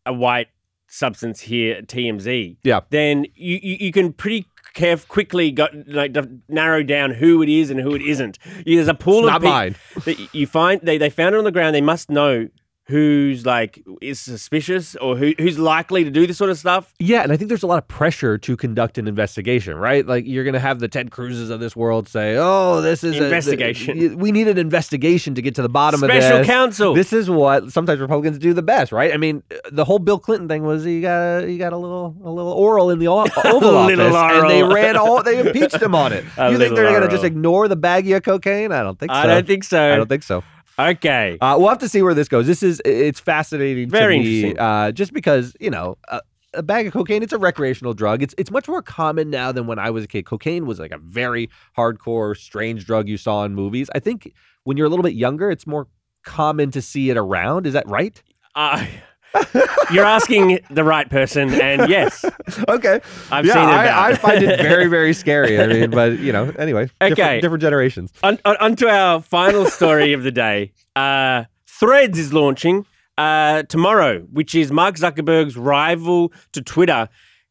a 0.07 0.12
white 0.12 0.49
substance 0.88 1.40
here 1.43 1.76
at 1.76 1.87
TMZ, 1.88 2.57
Yeah. 2.62 2.81
then 2.90 3.26
you, 3.35 3.59
you, 3.62 3.76
you 3.81 3.93
can 3.93 4.12
pretty 4.12 4.47
caref- 4.75 5.09
quickly 5.09 5.50
got 5.50 5.71
like 5.88 6.16
narrow 6.49 6.83
down 6.83 7.12
who 7.12 7.43
it 7.43 7.49
is 7.49 7.71
and 7.71 7.81
who 7.81 7.95
it 7.95 8.02
isn't. 8.02 8.38
There's 8.64 8.88
a 8.88 8.95
pool 8.95 9.26
It's 9.26 9.37
of 9.37 9.43
not 9.43 9.43
pe- 9.43 9.49
mine. 9.49 9.76
that 10.05 10.35
you 10.35 10.47
find 10.47 10.81
they, 10.83 10.99
they 10.99 11.11
found 11.11 11.35
it 11.35 11.38
on 11.38 11.45
the 11.45 11.52
ground. 11.52 11.75
They 11.75 11.81
must 11.81 12.11
know 12.11 12.49
who's 12.88 13.45
like 13.45 13.83
is 14.00 14.21
suspicious 14.21 14.95
or 14.97 15.16
who, 15.16 15.33
who's 15.38 15.59
likely 15.59 16.05
to 16.05 16.11
do 16.11 16.25
this 16.26 16.38
sort 16.38 16.50
of 16.50 16.59
stuff. 16.59 16.95
Yeah, 17.00 17.23
and 17.23 17.33
I 17.33 17.37
think 17.37 17.49
there's 17.49 17.64
a 17.64 17.66
lot 17.66 17.78
of 17.78 17.88
pressure 17.88 18.38
to 18.38 18.57
conduct 18.57 18.97
an 18.97 19.09
investigation, 19.09 19.75
right? 19.76 20.07
Like 20.07 20.25
you're 20.26 20.45
going 20.45 20.55
to 20.55 20.61
have 20.61 20.78
the 20.78 20.87
Ted 20.88 21.11
Cruzes 21.11 21.50
of 21.50 21.59
this 21.61 21.75
world 21.75 22.09
say, 22.09 22.37
"Oh, 22.38 22.81
this 22.81 23.02
is 23.02 23.19
a- 23.19 23.25
Investigation. 23.25 23.99
th- 23.99 24.12
we 24.12 24.31
need 24.31 24.47
an 24.49 24.59
investigation 24.59 25.35
to 25.35 25.43
get 25.43 25.55
to 25.57 25.62
the 25.62 25.69
bottom 25.69 26.02
of 26.02 26.09
this." 26.09 26.25
Special 26.25 26.38
this." 26.38 26.47
counsel. 26.47 26.95
This 26.95 27.12
is 27.12 27.28
what 27.28 27.73
sometimes 27.73 28.00
Republicans 28.00 28.38
do 28.38 28.52
the 28.52 28.62
best, 28.62 28.93
right? 28.93 29.12
I 29.12 29.16
mean, 29.16 29.43
the 29.71 29.85
whole 29.85 29.99
Bill 29.99 30.19
Clinton 30.19 30.47
thing 30.49 30.62
was 30.62 30.85
he 30.85 31.00
got 31.00 31.43
a, 31.43 31.47
he 31.47 31.59
got 31.59 31.73
a 31.73 31.76
little 31.76 32.14
a 32.25 32.31
little 32.31 32.52
oral 32.52 32.90
in 32.90 32.99
the 33.00 33.09
o- 33.09 33.26
Oval 33.45 33.76
Office, 33.78 33.97
Little 33.97 34.16
and 34.16 34.50
they 34.50 34.62
ran 34.62 34.97
all 34.97 35.23
they 35.23 35.40
impeached 35.47 35.83
him 35.83 35.95
on 35.95 36.12
it. 36.12 36.25
A 36.38 36.52
you 36.52 36.59
think 36.59 36.75
they're 36.76 36.90
going 36.90 37.02
to 37.02 37.09
just 37.09 37.25
ignore 37.25 37.66
the 37.66 37.76
baggie 37.76 38.16
of 38.16 38.23
cocaine? 38.23 38.71
I 38.71 38.83
don't 38.83 38.99
think 38.99 39.11
so. 39.11 39.16
I 39.19 39.26
don't 39.26 39.47
think 39.47 39.64
so. 39.64 39.93
I 39.93 39.97
don't 39.97 40.09
think 40.09 40.23
so. 40.23 40.45
Okay. 40.78 41.38
Uh, 41.40 41.56
we'll 41.59 41.68
have 41.68 41.78
to 41.78 41.88
see 41.88 42.02
where 42.02 42.14
this 42.14 42.28
goes. 42.28 42.47
This 42.47 42.62
is 42.62 42.83
it's 42.85 43.21
fascinating 43.21 43.88
Very 43.88 44.18
to 44.18 44.25
me, 44.25 44.37
interesting. 44.40 44.59
uh, 44.59 44.92
just 44.92 45.12
because 45.12 45.54
you 45.61 45.71
know. 45.71 45.97
Uh, 46.09 46.21
a 46.54 46.62
bag 46.62 46.87
of 46.87 46.95
cocaine, 46.95 47.23
it's 47.23 47.35
a 47.35 47.38
recreational 47.38 47.92
drug. 47.92 48.23
It's 48.23 48.35
it's 48.38 48.50
much 48.50 48.66
more 48.66 48.80
common 48.80 49.28
now 49.28 49.52
than 49.52 49.66
when 49.66 49.78
I 49.78 49.90
was 49.90 50.04
a 50.04 50.06
kid. 50.06 50.25
Cocaine 50.25 50.64
was 50.64 50.78
like 50.78 50.90
a 50.90 50.97
very 50.97 51.50
hardcore, 51.76 52.35
strange 52.35 52.87
drug 52.87 53.09
you 53.09 53.18
saw 53.18 53.45
in 53.45 53.54
movies. 53.54 53.90
I 53.95 53.99
think 53.99 54.33
when 54.64 54.78
you're 54.78 54.87
a 54.87 54.88
little 54.88 55.02
bit 55.02 55.12
younger, 55.12 55.50
it's 55.50 55.66
more 55.66 55.87
common 56.25 56.71
to 56.71 56.80
see 56.80 57.11
it 57.11 57.18
around. 57.18 57.66
Is 57.66 57.75
that 57.75 57.87
right? 57.88 58.23
Uh, 58.54 58.87
you're 59.93 60.05
asking 60.05 60.61
the 60.71 60.85
right 60.85 61.09
person, 61.09 61.52
and 61.61 61.88
yes, 61.88 62.25
okay. 62.69 63.00
I've 63.31 63.47
yeah, 63.47 63.55
seen 63.55 63.62
it. 63.62 63.73
I. 63.73 64.11
I 64.11 64.14
find 64.14 64.43
it 64.43 64.61
very, 64.61 64.87
very 64.87 65.12
scary. 65.23 65.61
I 65.61 65.66
mean, 65.66 65.90
but 65.90 66.19
you 66.19 66.33
know, 66.33 66.52
anyway. 66.59 66.90
Okay. 67.00 67.14
Different, 67.14 67.43
different 67.43 67.62
generations. 67.62 68.12
on, 68.23 68.38
on, 68.45 68.57
on 68.59 68.76
to 68.76 68.88
our 68.88 69.21
final 69.21 69.66
story 69.66 70.12
of 70.12 70.23
the 70.23 70.31
day. 70.33 70.73
Uh, 70.95 71.45
Threads 71.66 72.19
is 72.19 72.33
launching 72.33 72.87
uh, 73.19 73.62
tomorrow, 73.64 74.21
which 74.33 74.55
is 74.55 74.73
Mark 74.73 74.97
Zuckerberg's 74.97 75.57
rival 75.57 76.33
to 76.52 76.62
Twitter. 76.62 77.09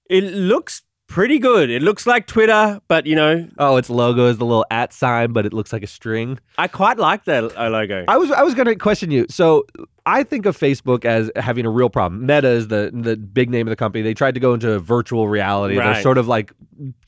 It 0.09 0.23
looks 0.23 0.81
pretty 1.07 1.37
good. 1.37 1.69
It 1.69 1.83
looks 1.83 2.07
like 2.07 2.25
Twitter, 2.25 2.79
but 2.87 3.05
you 3.05 3.15
know, 3.15 3.47
Oh, 3.59 3.77
its 3.77 3.89
logo 3.89 4.25
is 4.27 4.37
the 4.37 4.45
little 4.45 4.65
at 4.71 4.93
sign, 4.93 5.33
but 5.33 5.45
it 5.45 5.53
looks 5.53 5.71
like 5.71 5.83
a 5.83 5.87
string. 5.87 6.39
I 6.57 6.67
quite 6.67 6.97
like 6.97 7.25
that 7.25 7.43
uh, 7.55 7.69
logo. 7.69 8.05
I 8.07 8.17
was 8.17 8.31
I 8.31 8.41
was 8.43 8.55
going 8.55 8.65
to 8.67 8.75
question 8.75 9.11
you. 9.11 9.25
So 9.29 9.65
I 10.07 10.23
think 10.23 10.45
of 10.45 10.57
Facebook 10.57 11.03
as 11.05 11.31
having 11.35 11.65
a 11.65 11.69
real 11.69 11.89
problem. 11.89 12.25
Meta 12.25 12.47
is 12.49 12.67
the 12.67 12.91
the 12.93 13.15
big 13.17 13.49
name 13.49 13.67
of 13.67 13.71
the 13.71 13.75
company. 13.75 14.03
They 14.03 14.13
tried 14.13 14.35
to 14.35 14.39
go 14.39 14.53
into 14.53 14.77
virtual 14.79 15.27
reality. 15.27 15.75
They're 15.95 16.03
sort 16.03 16.17
of 16.17 16.27
like 16.27 16.53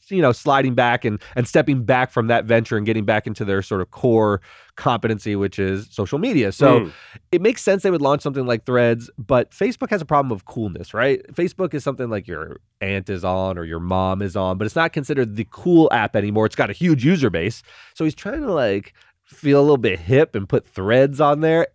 you 0.09 0.21
know 0.21 0.31
sliding 0.31 0.73
back 0.73 1.05
and 1.05 1.21
and 1.35 1.47
stepping 1.47 1.83
back 1.83 2.11
from 2.11 2.27
that 2.27 2.45
venture 2.45 2.75
and 2.77 2.85
getting 2.85 3.05
back 3.05 3.27
into 3.27 3.45
their 3.45 3.61
sort 3.61 3.81
of 3.81 3.91
core 3.91 4.41
competency, 4.77 5.35
which 5.35 5.59
is 5.59 5.87
social 5.91 6.17
media. 6.17 6.51
So 6.51 6.79
Mm. 6.79 6.91
it 7.31 7.41
makes 7.41 7.61
sense 7.61 7.83
they 7.83 7.91
would 7.91 8.01
launch 8.01 8.21
something 8.21 8.45
like 8.45 8.65
Threads, 8.65 9.09
but 9.17 9.51
Facebook 9.51 9.89
has 9.89 10.01
a 10.01 10.05
problem 10.05 10.31
of 10.31 10.45
coolness, 10.45 10.93
right? 10.93 11.21
Facebook 11.33 11.73
is 11.73 11.83
something 11.83 12.09
like 12.09 12.27
your 12.27 12.57
aunt 12.81 13.09
is 13.09 13.23
on 13.25 13.57
or 13.57 13.65
your 13.65 13.79
mom 13.79 14.21
is 14.21 14.35
on, 14.35 14.57
but 14.57 14.65
it's 14.65 14.75
not 14.75 14.93
considered 14.93 15.35
the 15.35 15.47
cool 15.51 15.89
app 15.91 16.15
anymore. 16.15 16.45
It's 16.45 16.55
got 16.55 16.69
a 16.69 16.73
huge 16.73 17.03
user 17.03 17.29
base. 17.29 17.61
So 17.95 18.03
he's 18.05 18.15
trying 18.15 18.41
to 18.41 18.53
like 18.53 18.93
feel 19.25 19.59
a 19.59 19.61
little 19.61 19.77
bit 19.77 19.99
hip 19.99 20.35
and 20.35 20.47
put 20.47 20.65
Threads 20.67 21.19
on 21.19 21.41
there. 21.41 21.67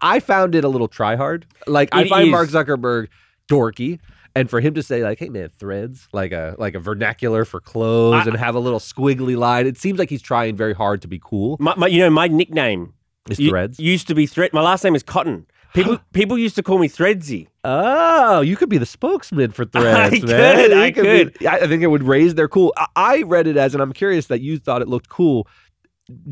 I, 0.00 0.20
found 0.20 0.54
it 0.54 0.64
a 0.64 0.68
little 0.68 0.88
try 0.88 1.16
hard. 1.16 1.46
Like 1.66 1.88
I 1.92 2.02
It 2.02 2.08
find 2.08 2.26
is. 2.28 2.30
Mark 2.32 2.48
Zuckerberg 2.50 3.08
dorky. 3.50 3.98
And 4.36 4.48
for 4.48 4.60
him 4.60 4.74
to 4.74 4.82
say 4.84 5.02
like, 5.02 5.18
"Hey 5.18 5.30
man, 5.30 5.48
threads 5.58 6.06
like 6.12 6.30
a 6.32 6.54
like 6.58 6.74
a 6.74 6.78
vernacular 6.78 7.44
for 7.44 7.60
clothes 7.60 8.26
I- 8.26 8.30
and 8.30 8.36
have 8.36 8.54
a 8.54 8.60
little 8.60 8.78
squiggly 8.78 9.36
line," 9.36 9.66
it 9.66 9.76
seems 9.78 9.98
like 9.98 10.10
he's 10.10 10.22
trying 10.22 10.54
very 10.54 10.74
hard 10.74 11.02
to 11.02 11.08
be 11.08 11.18
cool. 11.22 11.56
my, 11.58 11.74
my, 11.76 11.86
you 11.88 11.98
know, 12.00 12.10
my 12.10 12.28
nickname 12.28 12.92
Is 13.28 13.40
u- 13.40 13.48
threads? 13.50 13.80
used 13.80 14.06
to 14.08 14.14
be 14.14 14.26
Thread. 14.26 14.52
My 14.52 14.60
last 14.60 14.84
name 14.84 14.94
is 14.94 15.02
Cotton. 15.02 15.46
People 15.74 15.98
people 16.12 16.38
used 16.38 16.54
to 16.56 16.62
call 16.62 16.78
me 16.78 16.88
Threadsy. 16.88 17.48
Oh, 17.64 18.40
you 18.42 18.54
could 18.54 18.68
be 18.68 18.78
the 18.78 18.86
spokesman 18.86 19.50
for 19.50 19.64
Threads, 19.74 20.22
I 20.22 20.26
man. 20.26 20.92
could, 20.92 21.06
I 21.08 21.24
be- 21.40 21.46
I 21.48 21.56
I 21.56 21.66
think 21.66 21.82
it 21.82 21.88
would 21.88 22.04
raise 22.04 22.36
their 22.36 22.48
cool. 22.48 22.72
I, 22.76 22.86
I 22.96 23.22
read 23.22 23.48
it 23.48 23.56
as, 23.56 23.74
and 23.74 23.82
I'm 23.82 23.92
curious 23.92 24.26
that 24.26 24.40
you 24.40 24.58
thought 24.58 24.82
it 24.82 24.88
looked 24.88 25.08
cool. 25.08 25.48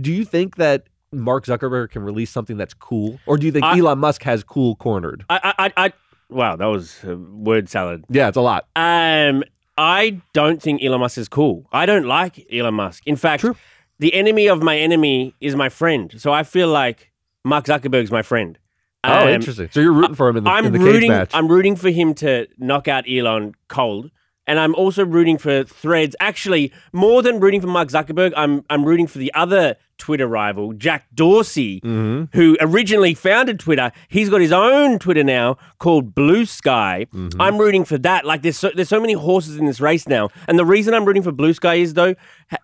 Do 0.01 0.13
you 0.13 0.25
think 0.25 0.57
that 0.57 0.85
Mark 1.13 1.47
Zuckerberg 1.47 1.91
can 1.91 2.03
release 2.03 2.31
something 2.31 2.57
that's 2.57 2.75
cool, 2.75 3.19
or 3.27 3.37
do 3.39 3.47
you 3.47 3.53
think 3.53 3.65
I- 3.65 3.79
Elon 3.79 3.99
Musk 3.99 4.23
has 4.25 4.43
cool 4.45 4.77
cornered? 4.77 5.25
I, 5.31 5.55
I, 5.59 5.73
I, 5.87 5.93
wow, 6.29 6.57
that 6.57 6.67
was 6.67 7.03
a 7.05 7.17
word 7.17 7.69
salad. 7.69 8.05
Yeah, 8.09 8.29
it's 8.29 8.37
a 8.37 8.41
lot. 8.41 8.67
Um, 8.77 9.43
I 9.79 10.21
don't 10.33 10.61
think 10.61 10.83
Elon 10.83 11.01
Musk 11.01 11.19
is 11.19 11.29
cool. 11.29 11.67
I 11.73 11.87
don't 11.87 12.07
like 12.07 12.47
Elon 12.53 12.75
Musk. 12.75 13.03
In 13.07 13.17
fact, 13.17 13.43
True. 13.43 13.57
the 13.99 14.15
enemy 14.15 14.49
of 14.49 14.63
my 14.63 14.77
enemy 14.79 15.35
is 15.41 15.55
my 15.55 15.69
friend. 15.69 16.13
So 16.19 16.33
I 16.33 16.43
feel 16.43 16.69
like 16.69 17.13
Mark 17.45 17.67
Zuckerberg's 17.67 18.11
my 18.11 18.23
friend. 18.23 18.59
Oh, 19.05 19.23
Um, 19.23 19.29
interesting. 19.29 19.69
So 19.71 19.81
you're 19.81 19.93
rooting 19.93 20.17
for 20.17 20.29
him 20.29 20.39
in 20.39 20.45
the, 20.45 20.51
I'm 20.51 20.65
in 20.67 20.73
the 20.73 20.79
cage 20.79 20.87
rooting. 20.87 21.11
match. 21.13 21.31
I'm 21.35 21.47
rooting 21.47 21.77
for 21.77 21.91
him 21.91 22.15
to 22.15 22.49
knock 22.59 22.89
out 22.89 23.05
Elon 23.09 23.55
cold, 23.69 24.11
and 24.47 24.59
I'm 24.61 24.75
also 24.75 25.05
rooting 25.05 25.39
for 25.39 25.65
Threads. 25.65 26.15
Actually, 26.21 26.73
more 26.93 27.23
than 27.23 27.41
rooting 27.41 27.61
for 27.61 27.67
Mark 27.67 27.89
Zuckerberg, 27.89 28.33
I'm 28.37 28.65
I'm 28.71 28.85
rooting 28.85 29.07
for 29.07 29.19
the 29.19 29.33
other 29.35 29.77
Twitter 29.99 30.27
rival, 30.27 30.73
Jack 30.75 31.07
Dorsey, 31.15 31.81
Mhm. 31.81 32.29
who 32.35 32.57
originally 32.61 33.15
founded 33.15 33.59
Twitter. 33.59 33.91
He's 34.09 34.29
got 34.29 34.41
his 34.43 34.53
own 34.53 34.99
Twitter 34.99 35.25
now 35.25 35.57
called 35.79 36.15
Blue 36.15 36.45
Sky. 36.45 37.07
Mm-hmm. 37.15 37.41
I'm 37.41 37.57
rooting 37.57 37.85
for 37.85 37.97
that. 37.99 38.25
Like 38.27 38.43
there's 38.43 38.59
so, 38.59 38.71
there's 38.75 38.91
so 38.91 39.01
many 39.01 39.15
horses 39.15 39.57
in 39.57 39.65
this 39.67 39.81
race 39.81 40.07
now, 40.07 40.29
and 40.49 40.59
the 40.59 40.67
reason 40.67 40.93
I'm 40.95 41.05
rooting 41.07 41.23
for 41.23 41.33
Blue 41.33 41.55
Sky 41.55 41.77
is 41.77 41.95
though 41.95 42.15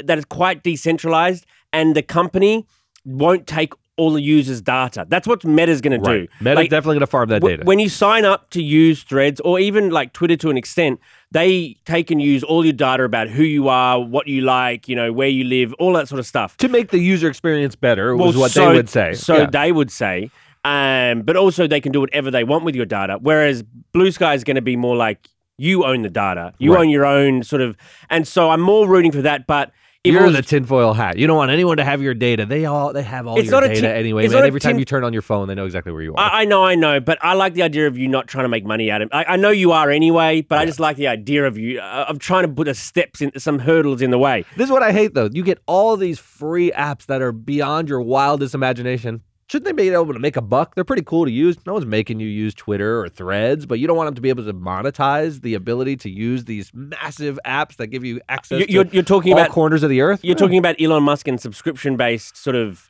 that 0.05 0.19
it's 0.19 0.27
quite 0.27 0.63
decentralized, 0.63 1.47
and 1.73 1.95
the 1.95 2.03
company 2.03 2.67
won't 3.05 3.47
take 3.47 3.73
all 3.99 4.11
the 4.13 4.23
users' 4.23 4.61
data. 4.63 5.05
That's 5.09 5.27
what 5.29 5.45
Meta's 5.45 5.81
going 5.81 6.01
to 6.03 6.11
do. 6.11 6.29
Meta's 6.41 6.57
Like, 6.63 6.71
definitely 6.71 6.95
going 6.95 7.01
to 7.01 7.07
farm 7.07 7.29
that 7.29 7.41
w- 7.41 7.57
data. 7.59 7.67
When 7.67 7.79
you 7.79 7.89
sign 7.91 8.25
up 8.25 8.49
to 8.51 8.63
use 8.63 9.03
Threads 9.03 9.41
or 9.41 9.61
even 9.61 9.91
like 9.91 10.13
Twitter 10.15 10.37
to 10.39 10.51
an 10.51 10.57
extent, 10.57 10.99
they 11.31 11.77
take 11.85 12.11
and 12.11 12.21
use 12.21 12.43
all 12.43 12.65
your 12.65 12.73
data 12.73 13.05
about 13.05 13.29
who 13.29 13.43
you 13.43 13.69
are, 13.69 14.01
what 14.01 14.27
you 14.29 14.41
like, 14.41 14.89
you 14.89 14.97
know, 14.97 15.13
where 15.13 15.29
you 15.29 15.45
live, 15.45 15.75
all 15.75 15.93
that 15.93 16.09
sort 16.09 16.19
of 16.21 16.27
stuff. 16.27 16.57
to 16.59 16.69
make 16.69 16.91
the 16.91 16.99
user 16.99 17.29
experience 17.29 17.77
better 17.77 18.17
was 18.17 18.37
what 18.37 18.51
so- 18.51 18.71
they 18.71 18.77
would 18.77 18.89
say. 18.89 19.13
So 19.15 19.37
Yeah. 19.39 19.47
they 19.51 19.73
would 19.73 19.91
say. 19.91 20.31
Um, 20.65 21.23
but 21.23 21.37
also 21.37 21.67
they 21.67 21.81
can 21.81 21.91
do 21.93 22.01
whatever 22.01 22.31
they 22.31 22.45
want 22.45 22.65
with 22.65 22.75
your 22.77 22.87
data. 22.87 23.19
Whereas 23.21 23.63
Blue 23.93 24.11
Sky 24.13 24.35
is 24.35 24.45
going 24.45 24.55
to 24.57 24.63
be 24.63 24.77
more 24.77 24.95
like 24.97 25.29
you 25.59 25.85
own 25.85 26.03
the 26.03 26.09
data, 26.11 26.55
you 26.59 26.73
Right. 26.73 26.81
own 26.83 26.89
your 26.89 27.05
own 27.05 27.43
sort 27.43 27.61
of. 27.63 27.77
And 28.11 28.27
so 28.27 28.51
I'm 28.51 28.61
more 28.61 28.89
rooting 28.89 29.13
for 29.13 29.23
that. 29.23 29.47
But 29.47 29.73
You're 30.05 30.25
was- 30.25 30.35
the 30.35 30.43
tinfoil 30.43 30.95
hat. 30.95 31.17
You 31.17 31.29
don't 31.29 31.37
want 31.37 31.53
anyone 31.53 31.77
to 31.77 31.85
have 31.85 32.03
your 32.03 32.13
data. 32.13 32.45
They 32.45 32.65
all 32.65 32.93
they 32.93 33.05
have 33.05 33.29
all 33.29 33.39
It's 33.39 33.49
your 33.49 33.61
data 33.61 33.75
tin- 33.83 33.85
anyway, 33.85 34.27
man. 34.27 34.45
Every 34.45 34.59
time 34.59 34.81
you 34.81 34.85
turn 34.85 35.05
on 35.05 35.13
your 35.13 35.23
phone, 35.23 35.47
they 35.47 35.55
know 35.55 35.65
exactly 35.65 35.93
where 35.93 36.03
you 36.03 36.15
are. 36.17 36.19
I, 36.19 36.41
I 36.41 36.45
know, 36.45 36.65
I 36.65 36.75
know, 36.75 36.99
but 36.99 37.19
I 37.23 37.35
like 37.35 37.55
the 37.55 37.63
idea 37.63 37.87
of 37.87 37.97
you 37.97 38.09
not 38.09 38.27
trying 38.27 38.45
to 38.45 38.49
make 38.49 38.65
money 38.65 38.91
out 38.91 39.01
of 39.01 39.07
it. 39.07 39.15
I, 39.15 39.25
I 39.25 39.37
know 39.37 39.51
you 39.51 39.71
are 39.71 39.91
anyway, 39.91 40.41
but 40.43 40.59
I 40.59 40.67
just 40.67 40.81
like 40.81 40.97
the 40.97 41.07
idea 41.07 41.47
of 41.47 41.57
you 41.57 41.79
uh, 41.79 42.07
of 42.09 42.19
trying 42.19 42.43
to 42.43 42.53
put 42.53 42.67
a 42.67 42.75
steps 42.75 43.21
in 43.21 43.39
some 43.39 43.61
hurdles 43.61 44.03
in 44.03 44.11
the 44.11 44.19
way. 44.19 44.45
This 44.57 44.65
is 44.65 44.73
what 44.73 44.83
I 44.83 44.91
hate 44.91 45.15
though. 45.15 45.29
You 45.33 45.45
get 45.45 45.61
all 45.67 45.97
these 45.97 46.19
free 46.19 46.73
apps 46.73 47.07
that 47.07 47.23
are 47.23 47.31
beyond 47.31 47.89
your 47.89 48.01
wildest 48.01 48.57
imagination. 48.57 49.23
Shouldn't 49.53 49.67
they 49.67 49.83
be 49.83 49.91
able 49.91 50.15
to 50.15 50.19
make 50.19 50.39
a 50.39 50.41
buck? 50.41 50.75
They're 50.75 50.83
pretty 50.83 51.03
cool 51.03 51.27
to 51.27 51.31
use. 51.31 51.59
No 51.67 51.75
one's 51.75 51.85
making 51.85 52.21
you 52.21 52.27
use 52.27 52.55
Twitter 52.55 53.03
or 53.03 53.11
Threads, 53.11 53.67
but 53.67 53.79
you 53.79 53.87
don't 53.87 53.99
want 53.99 54.07
them 54.07 54.15
to 54.15 54.23
be 54.23 54.31
able 54.31 54.47
to 54.47 54.55
monetize 54.55 55.43
the 55.43 55.53
ability 55.53 55.97
to 55.97 56.09
use 56.09 56.47
these 56.47 56.71
massive 56.73 57.39
apps 57.45 57.77
that 57.77 57.89
give 57.89 58.03
you 58.03 58.19
access 58.31 58.61
You- 58.61 58.67
You're, 58.71 58.85
to 58.85 58.95
you're 58.95 59.03
talking 59.03 59.35
about 59.35 59.51
corners 59.51 59.83
of 59.83 59.91
the 59.91 60.01
earth. 60.01 60.21
you're 60.25 60.37
talking 60.37 60.57
about 60.57 60.81
Elon 60.81 61.03
Musk 61.03 61.29
and 61.29 61.39
subscription 61.39 61.99
based 61.99 62.35
sort 62.35 62.57
of 62.57 62.89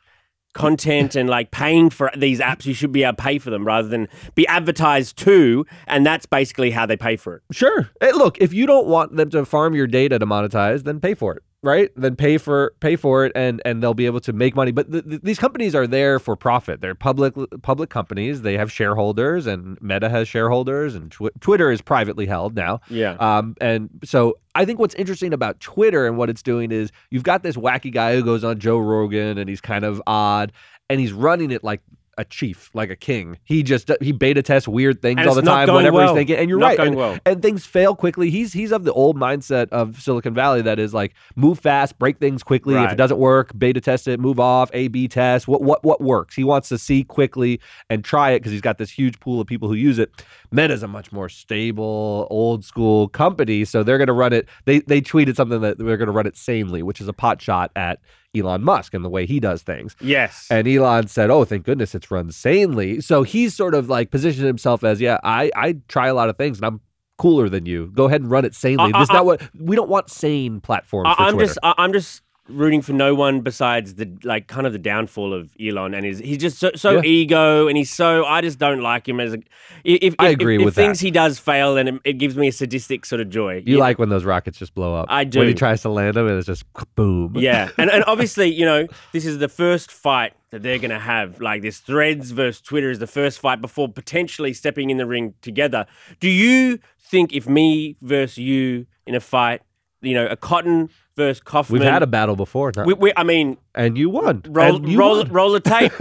content 0.54 1.16
and 1.16 1.28
like 1.28 1.50
paying 1.50 1.90
for 1.90 2.12
these 2.16 2.38
apps. 2.38 2.64
You 2.64 2.74
should 2.74 2.92
be 2.92 3.02
able 3.02 3.16
to 3.16 3.22
pay 3.24 3.38
for 3.40 3.50
them 3.50 3.64
rather 3.64 3.88
than 3.88 4.06
be 4.36 4.46
advertised 4.46 5.16
to, 5.18 5.66
and 5.88 6.06
that's 6.06 6.26
basically 6.26 6.70
how 6.70 6.86
they 6.86 6.96
pay 6.96 7.16
for 7.16 7.34
it. 7.38 7.42
Sure. 7.50 7.90
Hey, 8.00 8.12
look, 8.12 8.38
if 8.38 8.52
you 8.52 8.66
don't 8.66 8.86
want 8.86 9.16
them 9.16 9.30
to 9.30 9.44
farm 9.44 9.74
your 9.74 9.88
data 9.88 10.16
to 10.20 10.26
monetize, 10.26 10.84
then 10.84 11.00
pay 11.00 11.14
for 11.14 11.34
it, 11.34 11.42
right? 11.62 11.90
Then 11.96 12.16
pay 12.16 12.38
for 12.38 12.74
pay 12.80 12.96
for 12.96 13.24
it, 13.24 13.32
and 13.34 13.62
and 13.64 13.82
they'll 13.82 13.94
be 13.94 14.06
able 14.06 14.20
to 14.20 14.32
make 14.32 14.54
money. 14.54 14.72
But 14.72 14.90
th- 14.90 15.04
th- 15.04 15.22
these 15.22 15.38
companies 15.38 15.74
are 15.74 15.86
there 15.86 16.18
for 16.18 16.36
profit. 16.36 16.80
They're 16.80 16.94
public 16.94 17.34
public 17.62 17.90
companies. 17.90 18.42
They 18.42 18.56
have 18.56 18.70
shareholders, 18.70 19.46
and 19.46 19.80
Meta 19.80 20.08
has 20.08 20.28
shareholders, 20.28 20.94
and 20.94 21.10
Twi- 21.10 21.30
Twitter 21.40 21.70
is 21.70 21.80
privately 21.80 22.26
held 22.26 22.54
now. 22.54 22.80
Yeah. 22.88 23.12
Um, 23.14 23.56
and 23.60 23.88
so 24.04 24.38
I 24.54 24.64
think 24.64 24.78
what's 24.78 24.94
interesting 24.96 25.32
about 25.32 25.60
Twitter 25.60 26.06
and 26.06 26.16
what 26.18 26.28
it's 26.28 26.42
doing 26.42 26.72
is 26.72 26.90
you've 27.10 27.22
got 27.22 27.42
this 27.42 27.56
wacky 27.56 27.92
guy 27.92 28.14
who 28.14 28.24
goes 28.24 28.44
on 28.44 28.58
Joe 28.58 28.78
Rogan 28.78 29.38
and 29.38 29.48
he's 29.48 29.60
kind 29.60 29.84
of 29.84 30.02
odd 30.06 30.52
and 30.90 31.00
he's 31.00 31.12
running 31.12 31.50
it 31.50 31.64
like 31.64 31.80
a 32.18 32.24
chief, 32.24 32.70
like 32.74 32.90
a 32.90 32.96
king. 32.96 33.38
He 33.44 33.62
just 33.62 33.90
he 34.00 34.12
beta 34.12 34.42
tests 34.42 34.68
weird 34.68 35.00
things 35.00 35.26
all 35.26 35.34
the 35.34 35.42
time, 35.42 35.68
whatever 35.72 35.96
well. 35.96 36.08
he's 36.08 36.16
thinking. 36.18 36.36
And 36.36 36.48
you're 36.50 36.58
Not 36.58 36.78
right, 36.78 36.88
and, 36.88 36.96
well. 36.96 37.18
and 37.24 37.40
things 37.40 37.64
fail 37.64 37.94
quickly. 37.94 38.30
He's 38.30 38.52
he's 38.52 38.72
of 38.72 38.84
the 38.84 38.92
old 38.92 39.16
mindset 39.16 39.68
of 39.70 40.00
Silicon 40.00 40.34
Valley 40.34 40.62
that 40.62 40.78
is 40.78 40.92
like 40.92 41.14
move 41.36 41.58
fast, 41.58 41.98
break 41.98 42.18
things 42.18 42.42
quickly. 42.42 42.74
If 42.74 42.92
it 42.92 42.96
doesn't 42.96 43.18
work, 43.18 43.52
beta 43.56 43.80
test 43.80 44.08
it, 44.08 44.20
move 44.20 44.38
off, 44.38 44.70
A 44.74 44.88
B 44.88 45.08
test. 45.08 45.48
What 45.48 45.62
what 45.62 45.82
what 45.84 46.00
works? 46.00 46.34
He 46.34 46.44
wants 46.44 46.68
to 46.68 46.78
see 46.78 47.02
quickly 47.04 47.60
and 47.88 48.04
try 48.04 48.32
it 48.32 48.40
because 48.40 48.52
he's 48.52 48.60
got 48.60 48.78
this 48.78 48.90
huge 48.90 49.18
pool 49.20 49.40
of 49.40 49.46
people 49.46 49.68
who 49.68 49.74
use 49.74 49.98
it. 49.98 50.10
Meta's 50.50 50.82
a 50.82 50.88
much 50.88 51.12
more 51.12 51.30
stable, 51.30 52.26
old 52.30 52.64
school 52.64 53.08
company, 53.08 53.64
so 53.64 53.82
they're 53.82 53.98
going 53.98 54.06
to 54.08 54.12
run 54.12 54.32
it. 54.32 54.48
They 54.66 54.80
they 54.80 55.00
tweeted 55.00 55.36
something 55.36 55.60
that 55.62 55.78
they're 55.78 55.96
going 55.96 56.06
to 56.06 56.12
run 56.12 56.26
it 56.26 56.36
sanely, 56.36 56.82
which 56.82 57.00
is 57.00 57.08
a 57.08 57.12
pot 57.14 57.40
shot 57.40 57.70
at 57.74 58.00
Elon 58.34 58.62
Musk 58.64 58.94
and 58.94 59.04
the 59.04 59.08
way 59.10 59.26
he 59.26 59.40
does 59.40 59.62
things. 59.62 59.94
Yes. 60.00 60.46
And 60.50 60.66
Elon 60.66 61.06
said, 61.08 61.30
"Oh, 61.30 61.44
thank 61.44 61.64
goodness 61.64 61.94
it's 61.94 62.10
run 62.10 62.30
sanely." 62.32 63.00
So 63.00 63.22
he's 63.22 63.54
sort 63.54 63.74
of 63.74 63.88
like 63.88 64.10
positioned 64.10 64.46
himself 64.46 64.82
as, 64.84 65.00
"Yeah, 65.00 65.18
I 65.22 65.50
I 65.54 65.76
try 65.88 66.08
a 66.08 66.14
lot 66.14 66.28
of 66.28 66.36
things, 66.36 66.58
and 66.58 66.66
I'm 66.66 66.80
cooler 67.18 67.48
than 67.48 67.66
you. 67.66 67.90
Go 67.94 68.06
ahead 68.06 68.22
and 68.22 68.30
run 68.30 68.44
it 68.44 68.54
sanely." 68.54 68.92
I- 68.94 68.98
This 69.00 69.04
is 69.08 69.10
I- 69.10 69.14
not 69.14 69.26
what 69.26 69.42
we 69.58 69.76
don't 69.76 69.90
want 69.90 70.10
sane 70.10 70.60
platforms. 70.60 71.14
For 71.14 71.22
I'm 71.22 71.34
Twitter. 71.34 71.46
just 71.48 71.58
I'm 71.62 71.92
just 71.92 72.22
rooting 72.48 72.82
for 72.82 72.92
no 72.92 73.14
one 73.14 73.40
besides 73.40 73.94
the 73.94 74.10
like 74.24 74.48
kind 74.48 74.66
of 74.66 74.72
the 74.72 74.78
downfall 74.78 75.32
of 75.32 75.54
Elon 75.60 75.94
and 75.94 76.04
his 76.04 76.18
he's 76.18 76.38
just 76.38 76.58
so, 76.58 76.70
so 76.74 76.96
Yeah. 76.96 77.02
ego 77.04 77.68
and 77.68 77.76
he's 77.78 77.90
so 77.90 78.24
I 78.24 78.40
just 78.40 78.58
don't 78.58 78.80
like 78.80 79.08
him 79.08 79.20
as 79.20 79.32
a 79.34 79.38
if, 79.84 80.02
if 80.02 80.14
I 80.18 80.28
agree 80.30 80.56
if, 80.56 80.64
with 80.64 80.72
if 80.72 80.74
things 80.74 80.98
that. 80.98 81.04
he 81.06 81.10
does 81.12 81.38
fail 81.38 81.76
and 81.76 81.88
it, 81.88 81.94
it 82.04 82.12
gives 82.14 82.36
me 82.36 82.48
a 82.48 82.52
sadistic 82.52 83.06
sort 83.06 83.20
of 83.20 83.30
joy. 83.30 83.62
you 83.64 83.76
Yeah. 83.76 83.80
like 83.80 83.98
when 84.00 84.08
those 84.08 84.24
rockets 84.24 84.58
just 84.58 84.74
blow 84.74 84.94
up. 84.94 85.06
I 85.08 85.22
do. 85.24 85.38
when 85.38 85.48
he 85.48 85.54
tries 85.54 85.82
to 85.82 85.88
land 85.88 86.14
them 86.16 86.26
and 86.26 86.36
it's 86.36 86.46
just 86.46 86.64
boom. 86.96 87.34
Yeah, 87.36 87.70
and 87.78 87.88
and 87.90 88.02
obviously, 88.08 88.52
you 88.52 88.64
know, 88.64 88.86
this 89.12 89.24
is 89.24 89.38
the 89.38 89.48
first 89.48 89.92
fight 89.92 90.32
that 90.50 90.62
they're 90.62 90.78
going 90.78 90.90
to 90.90 90.98
have. 90.98 91.40
Like 91.40 91.62
this, 91.62 91.78
Threads 91.78 92.32
versus 92.32 92.60
Twitter 92.60 92.90
is 92.90 92.98
the 92.98 93.06
first 93.06 93.38
fight 93.38 93.60
before 93.60 93.88
potentially 93.88 94.52
stepping 94.52 94.90
in 94.90 94.96
the 94.96 95.06
ring 95.06 95.34
together. 95.42 95.86
Do 96.20 96.28
you 96.28 96.80
think 97.00 97.32
if 97.32 97.48
me 97.48 97.96
versus 98.02 98.38
you 98.38 98.86
in 99.06 99.14
a 99.14 99.20
fight, 99.20 99.62
you 100.02 100.14
know, 100.14 100.26
a 100.26 100.36
Cotton 100.36 100.90
versus 101.16 101.40
Kaufman, 101.42 101.80
We've 101.80 101.88
had 101.90 102.02
a 102.02 102.06
battle 102.06 102.36
before, 102.36 102.72
not- 102.76 102.86
we, 102.86 102.94
we, 102.94 103.12
I 103.16 103.22
mean, 103.22 103.56
and 103.74 103.96
you 103.96 104.10
won. 104.10 104.42
roll 104.48 104.76
And 104.76 104.88
you 104.88 104.98
roll 104.98 105.18
won. 105.18 105.28
roll 105.32 105.52
the 105.52 105.60
tape. 105.74 105.92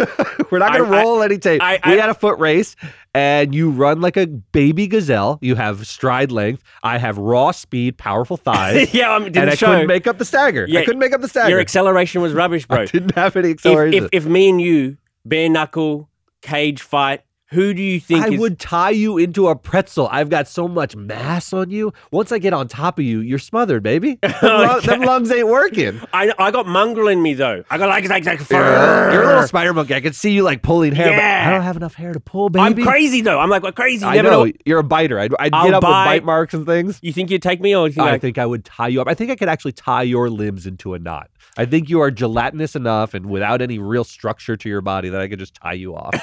We're 0.52 0.60
not 0.60 0.74
going 0.74 0.90
to 0.90 0.96
I- 0.96 1.00
I- 1.00 1.04
roll 1.04 1.22
any 1.24 1.38
tape. 1.38 1.62
I- 1.62 1.80
we 1.86 1.94
I- 1.94 2.02
had 2.02 2.10
a 2.10 2.14
foot 2.14 2.40
race, 2.40 2.76
and 3.14 3.54
you 3.54 3.70
run 3.70 4.02
like 4.02 4.18
a 4.18 4.28
baby 4.28 4.88
gazelle. 4.88 5.38
You 5.42 5.56
have 5.56 5.86
stride 5.88 6.32
length. 6.32 6.64
I 6.84 6.98
have 6.98 7.18
raw 7.18 7.52
speed, 7.52 7.98
powerful 7.98 8.38
thighs. 8.38 8.94
yeah, 8.94 9.12
I 9.12 9.18
mean, 9.20 9.26
and 9.28 9.34
didn't 9.34 9.50
I 9.50 9.56
show. 9.56 9.68
couldn't 9.68 9.88
make 9.88 10.08
up 10.08 10.18
the 10.18 10.26
stagger. 10.26 10.66
Yeah, 10.68 10.80
I 10.82 10.86
couldn't 10.86 11.00
make 11.00 11.14
up 11.14 11.22
the 11.22 11.28
stagger. 11.28 11.50
Your 11.50 11.60
acceleration 11.60 12.22
was 12.22 12.34
rubbish, 12.34 12.66
bro. 12.68 12.80
I 12.80 12.86
didn't 12.86 13.16
have 13.16 13.36
any 13.36 13.50
if, 13.50 13.54
acceleration. 13.56 14.04
if 14.06 14.10
if 14.14 14.26
me 14.26 14.50
and 14.50 14.62
you 14.62 14.98
bare 15.26 15.50
knuckle 15.50 16.10
cage 16.42 16.82
fight, 16.82 17.22
who 17.52 17.74
do 17.74 17.82
you 17.82 18.00
think 18.00 18.26
I 18.26 18.30
is 18.34 18.40
would 18.40 18.60
tie 18.60 18.90
you 18.92 19.18
into 19.18 19.48
a 19.48 19.56
pretzel. 19.56 20.08
I've 20.12 20.30
got 20.30 20.48
so 20.48 20.68
much 20.68 20.96
mass 20.96 21.52
on 21.54 21.70
you. 21.70 21.94
Once 22.12 22.32
I 22.32 22.40
get 22.40 22.54
on 22.54 22.68
top 22.68 22.98
of 22.98 23.06
you, 23.06 23.20
you're 23.20 23.40
smothered, 23.40 23.84
baby. 23.84 24.16
Them, 24.22 24.32
Okay. 24.42 24.88
them 24.88 25.02
lungs 25.02 25.32
ain't 25.32 25.48
working. 25.48 26.00
I 26.14 26.32
I 26.40 26.52
got 26.52 26.66
mongrel 26.66 27.08
in 27.10 27.22
me 27.22 27.34
though. 27.34 27.64
I 27.70 27.78
got 27.78 27.90
like 27.90 28.08
like 28.10 28.26
like 28.26 28.50
You're 28.50 28.62
a, 28.64 29.14
you're 29.14 29.24
a 29.24 29.28
little 29.28 29.48
spider 29.48 29.74
monkey. 29.74 29.94
I 29.96 30.00
can 30.02 30.14
see 30.14 30.32
you 30.32 30.44
like 30.44 30.62
pulling 30.62 30.94
hair, 30.96 31.12
Yeah. 31.12 31.44
I 31.48 31.52
don't 31.52 31.62
have 31.64 31.76
enough 31.78 31.94
hair 31.94 32.14
to 32.14 32.20
pull, 32.20 32.50
baby. 32.50 32.64
I'm 32.64 32.76
crazy 32.84 33.22
though. 33.22 33.40
I'm 33.40 33.50
like 33.50 33.64
what 33.64 33.76
crazy. 33.76 34.06
You 34.06 34.12
I 34.12 34.16
never 34.16 34.30
know. 34.32 34.46
know. 34.46 34.52
You're 34.66 34.80
a 34.80 34.84
biter. 34.84 35.20
I'd, 35.20 35.34
I'd 35.40 35.52
get 35.52 35.74
up 35.74 35.82
bite. 35.82 35.90
with 36.14 36.22
bite 36.22 36.24
marks 36.26 36.54
and 36.54 36.66
things. 36.66 37.00
You 37.02 37.12
think 37.14 37.30
you'd 37.30 37.42
take 37.42 37.60
me 37.62 37.76
or 37.76 37.90
think 37.90 38.00
I 38.00 38.12
like, 38.12 38.22
think 38.22 38.38
I 38.38 38.46
would 38.46 38.64
tie 38.66 38.88
you 38.88 39.02
up. 39.02 39.08
I 39.08 39.14
think 39.14 39.30
I 39.32 39.36
could 39.36 39.50
actually 39.50 39.74
tie 39.74 40.04
your 40.04 40.30
limbs 40.30 40.66
into 40.66 40.94
a 40.94 41.00
knot. 41.00 41.30
I 41.58 41.66
think 41.66 41.90
you 41.90 42.00
are 42.00 42.10
gelatinous 42.12 42.76
enough 42.78 43.14
and 43.14 43.26
without 43.26 43.62
any 43.62 43.78
real 43.78 44.06
structure 44.06 44.56
to 44.56 44.70
your 44.70 44.80
body 44.82 45.10
that 45.10 45.20
I 45.20 45.28
could 45.28 45.40
just 45.40 45.54
tie 45.54 45.74
you 45.74 45.96
off. 45.96 46.16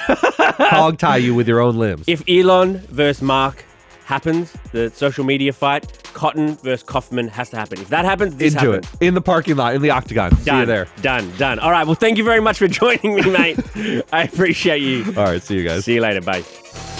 Hog 0.58 0.96
tie 0.98 1.17
you 1.18 1.34
with 1.34 1.46
your 1.48 1.60
own 1.60 1.76
limbs. 1.76 2.04
if 2.06 2.22
Elon 2.28 2.78
versus 2.90 3.22
Mark 3.22 3.64
happens, 4.04 4.52
the 4.72 4.90
social 4.90 5.22
media 5.24 5.52
fight, 5.52 5.86
Cotton 6.14 6.56
versus 6.56 6.82
Kaufman 6.82 7.28
has 7.28 7.50
to 7.50 7.56
happen. 7.56 7.78
If 7.80 7.88
that 7.90 8.04
happens, 8.06 8.36
this 8.36 8.54
Into 8.54 8.72
happens. 8.72 8.94
it. 9.00 9.06
In 9.06 9.14
the 9.14 9.20
parking 9.20 9.56
lot, 9.56 9.74
in 9.74 9.82
the 9.82 9.90
octagon. 9.90 10.34
See 10.38 10.50
you 10.56 10.64
there. 10.64 10.88
Done. 11.02 11.30
Done. 11.36 11.58
All 11.58 11.70
right. 11.70 11.86
Well, 11.86 11.94
thank 11.94 12.16
you 12.16 12.24
very 12.24 12.40
much 12.40 12.58
for 12.58 12.66
joining 12.82 13.14
me, 13.16 13.30
mate. 13.30 13.58
I 14.12 14.22
appreciate 14.24 14.80
you. 14.80 15.04
All 15.16 15.24
right. 15.24 15.42
See 15.42 15.56
you 15.56 15.64
guys. 15.64 15.84
See 15.84 15.94
you 15.94 16.00
later. 16.00 16.22
Bye. 16.22 16.97